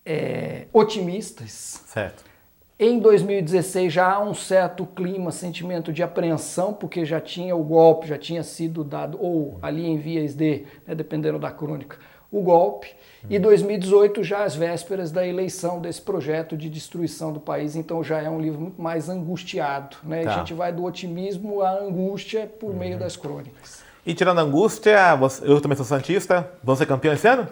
é, 0.07 0.67
otimistas. 0.73 1.83
Certo. 1.87 2.32
Em 2.79 2.99
2016 2.99 3.93
já 3.93 4.13
há 4.13 4.21
um 4.21 4.35
certo 4.35 4.85
clima, 4.85 5.31
sentimento 5.31 5.93
de 5.93 6.03
apreensão, 6.03 6.73
porque 6.73 7.05
já 7.05 7.21
tinha 7.21 7.55
o 7.55 7.63
golpe, 7.63 8.09
já 8.09 8.19
tinha 8.19 8.43
sido 8.43 8.83
dado, 8.83 9.19
ou 9.21 9.59
ali 9.63 9.87
em 9.87 9.99
vias 9.99 10.35
de, 10.35 10.65
né, 10.87 10.95
dependendo 10.95 11.39
da 11.39 11.51
crônica, 11.51 11.99
o 12.31 12.41
golpe. 12.41 12.89
E 13.31 13.39
2018 13.39 14.25
já 14.25 14.43
às 14.43 14.57
vésperas 14.57 15.13
da 15.13 15.25
eleição 15.25 15.81
desse 15.81 16.01
projeto 16.01 16.57
de 16.57 16.69
destruição 16.69 17.33
do 17.33 17.39
país, 17.39 17.77
então 17.77 18.03
já 18.03 18.21
é 18.21 18.29
um 18.29 18.41
livro 18.41 18.61
muito 18.61 18.83
mais 18.83 19.09
angustiado. 19.09 19.99
Né? 20.03 20.25
Tá. 20.25 20.35
A 20.35 20.39
gente 20.39 20.55
vai 20.55 20.73
do 20.73 20.83
otimismo 20.83 21.63
à 21.63 21.79
angústia 21.79 22.51
por 22.59 22.71
uhum. 22.71 22.79
meio 22.79 22.99
das 22.99 23.17
crônicas. 23.17 23.85
E 24.05 24.13
tirando 24.13 24.41
a 24.41 24.43
angústia, 24.43 24.99
eu 25.43 25.61
também 25.61 25.77
sou 25.77 25.87
santista, 25.87 26.51
vão 26.65 26.75
ser 26.75 26.87
campeão 26.87 27.15
esse 27.15 27.29
ano? 27.29 27.47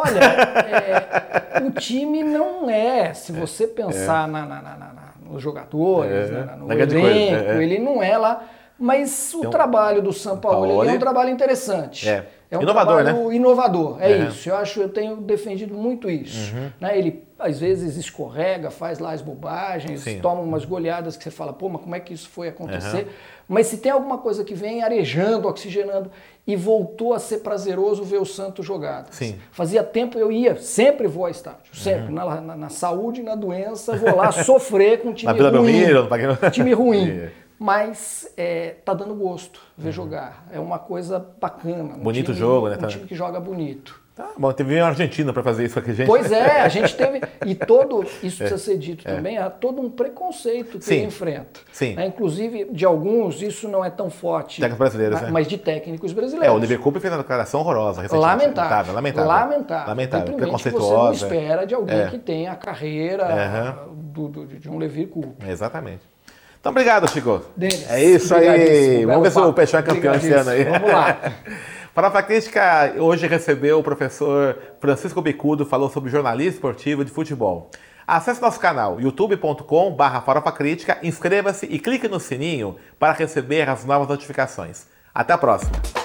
Olha, 0.00 0.20
é, 1.60 1.62
o 1.62 1.70
time 1.72 2.22
não 2.22 2.68
é, 2.70 3.12
se 3.12 3.32
você 3.32 3.66
pensar 3.66 4.28
é. 4.28 4.32
na, 4.32 4.46
na, 4.46 4.62
na, 4.62 4.76
na, 4.76 4.90
nos 5.24 5.42
jogadores, 5.42 6.30
é. 6.30 6.56
no 6.56 6.72
elenco, 6.72 7.06
é, 7.06 7.58
é. 7.58 7.62
ele 7.62 7.78
não 7.78 8.02
é 8.02 8.16
lá, 8.16 8.44
mas 8.78 9.34
o 9.34 9.40
então, 9.40 9.50
trabalho 9.50 10.00
do 10.02 10.12
São 10.12 10.38
Paulo 10.38 10.82
é 10.84 10.92
um 10.92 10.98
trabalho 10.98 11.30
interessante. 11.30 12.08
É. 12.08 12.26
É 12.50 12.58
um 12.58 12.62
inovador, 12.62 13.04
trabalho 13.04 13.28
né? 13.28 13.36
inovador, 13.36 14.02
é, 14.02 14.10
é, 14.10 14.18
isso. 14.24 14.48
Eu 14.48 14.56
acho, 14.56 14.80
eu 14.80 14.88
tenho 14.88 15.18
defendido 15.18 15.72
muito 15.72 16.10
isso. 16.10 16.52
Uhum. 16.52 16.70
Né? 16.80 16.98
Ele 16.98 17.22
às 17.38 17.60
vezes 17.60 17.96
escorrega, 17.96 18.72
faz 18.72 18.98
lá 18.98 19.12
as 19.12 19.22
bobagens, 19.22 20.00
Sim. 20.00 20.18
toma 20.20 20.40
umas 20.40 20.64
goleadas 20.64 21.16
que 21.16 21.22
você 21.22 21.30
fala, 21.30 21.52
pô, 21.52 21.68
mas 21.68 21.80
como 21.80 21.94
é 21.94 22.00
que 22.00 22.12
isso 22.12 22.28
foi 22.28 22.48
acontecer? 22.48 23.04
Uhum. 23.04 23.12
Mas 23.50 23.66
se 23.66 23.78
tem 23.78 23.90
alguma 23.90 24.16
coisa 24.16 24.44
que 24.44 24.54
vem 24.54 24.80
arejando, 24.80 25.48
oxigenando, 25.48 26.08
e 26.46 26.54
voltou 26.54 27.12
a 27.12 27.18
ser 27.18 27.38
prazeroso 27.38 28.04
ver 28.04 28.18
o 28.18 28.24
Santos 28.24 28.64
jogado. 28.64 29.12
Sim. 29.12 29.40
Fazia 29.50 29.82
tempo 29.82 30.16
eu 30.16 30.30
ia, 30.30 30.54
sempre 30.54 31.08
vou 31.08 31.24
ao 31.24 31.32
estádio, 31.32 31.74
sempre, 31.74 32.04
uhum. 32.04 32.12
na, 32.12 32.40
na, 32.40 32.56
na, 32.56 32.68
saúde 32.68 33.22
e 33.22 33.24
na 33.24 33.34
doença, 33.34 33.96
vou 33.96 34.14
lá 34.14 34.30
sofrer 34.30 35.02
com 35.02 35.08
um 35.08 35.12
time 35.12 35.32
ruim. 35.32 35.50
Belmiro, 35.50 36.08
time 36.52 36.72
ruim. 36.72 37.28
mas 37.58 38.32
é, 38.36 38.76
tá 38.84 38.94
dando 38.94 39.16
gosto 39.16 39.60
ver 39.76 39.88
uhum. 39.88 39.92
jogar. 39.92 40.46
É 40.52 40.60
uma 40.60 40.78
coisa 40.78 41.18
bacana. 41.40 41.96
Um 41.96 42.04
bonito 42.04 42.26
time, 42.26 42.38
jogo, 42.38 42.68
né? 42.68 42.78
Um 42.80 42.86
time 42.86 43.04
que 43.04 43.16
joga 43.16 43.40
bonito. 43.40 43.99
Tá 44.20 44.34
bom, 44.36 44.52
teve 44.52 44.76
uma 44.76 44.88
Argentina 44.88 45.32
para 45.32 45.42
fazer 45.42 45.64
isso 45.64 45.78
aqui, 45.78 45.92
gente. 45.92 46.06
Pois 46.06 46.30
é, 46.30 46.60
a 46.60 46.68
gente 46.68 46.94
teve. 46.94 47.20
E 47.44 47.54
todo, 47.54 48.04
isso 48.22 48.42
é, 48.42 48.48
precisa 48.48 48.58
ser 48.58 48.78
dito 48.78 49.06
é. 49.06 49.14
também, 49.14 49.38
há 49.38 49.48
todo 49.50 49.80
um 49.80 49.90
preconceito 49.90 50.78
que 50.78 50.84
Sim. 50.84 50.94
ele 50.96 51.06
enfrenta. 51.06 51.60
Sim. 51.72 51.94
É, 51.98 52.06
inclusive, 52.06 52.66
de 52.70 52.84
alguns, 52.84 53.42
isso 53.42 53.68
não 53.68 53.84
é 53.84 53.90
tão 53.90 54.10
forte. 54.10 54.60
Técnicos 54.60 54.78
brasileiros, 54.78 55.20
mas, 55.20 55.30
mas 55.30 55.46
de 55.46 55.58
técnicos 55.58 56.12
brasileiros. 56.12 56.48
É, 56.48 56.50
o 56.56 56.58
Liverpool 56.58 56.84
Cooper 56.84 57.00
fez 57.00 57.12
uma 57.12 57.18
declaração 57.18 57.60
horrorosa. 57.60 58.02
Lamentável. 58.16 58.94
Lamentável. 58.94 59.28
Lamentável. 59.28 59.88
Lamentável. 59.88 60.36
Preconceituosa. 60.36 61.18
Você 61.18 61.24
não 61.24 61.32
espera 61.32 61.66
de 61.66 61.74
alguém 61.74 62.00
é. 62.00 62.06
que 62.08 62.18
tenha 62.18 62.52
a 62.52 62.56
carreira 62.56 63.86
uhum. 63.86 63.94
do, 63.94 64.28
do, 64.28 64.46
de 64.46 64.68
um 64.68 64.78
Levi 64.78 65.06
Cooper. 65.06 65.48
Exatamente. 65.48 66.02
Então, 66.60 66.72
obrigado, 66.72 67.08
Chico. 67.08 67.42
Denis. 67.56 67.90
É 67.90 68.04
isso 68.04 68.34
aí. 68.34 69.06
Vamos 69.06 69.22
ver 69.22 69.30
se 69.30 69.38
o 69.38 69.52
Peixão 69.52 69.80
é 69.80 69.82
campeão 69.82 70.14
esse 70.14 70.30
ano 70.30 70.50
aí. 70.50 70.64
Vamos 70.64 70.92
lá. 70.92 71.18
Farofa 72.00 72.22
Crítica 72.22 72.94
hoje 72.96 73.26
recebeu 73.26 73.78
o 73.78 73.82
professor 73.82 74.56
Francisco 74.80 75.20
Bicudo, 75.20 75.66
falou 75.66 75.90
sobre 75.90 76.10
jornalismo 76.10 76.54
esportivo 76.54 77.04
de 77.04 77.10
futebol. 77.10 77.70
Acesse 78.06 78.40
nosso 78.40 78.58
canal 78.58 78.98
youtube.com.br 78.98 80.20
Farofa 80.24 80.50
Crítica, 80.50 80.96
inscreva-se 81.02 81.66
e 81.66 81.78
clique 81.78 82.08
no 82.08 82.18
sininho 82.18 82.76
para 82.98 83.12
receber 83.12 83.68
as 83.68 83.84
novas 83.84 84.08
notificações. 84.08 84.86
Até 85.14 85.34
a 85.34 85.38
próxima! 85.38 85.99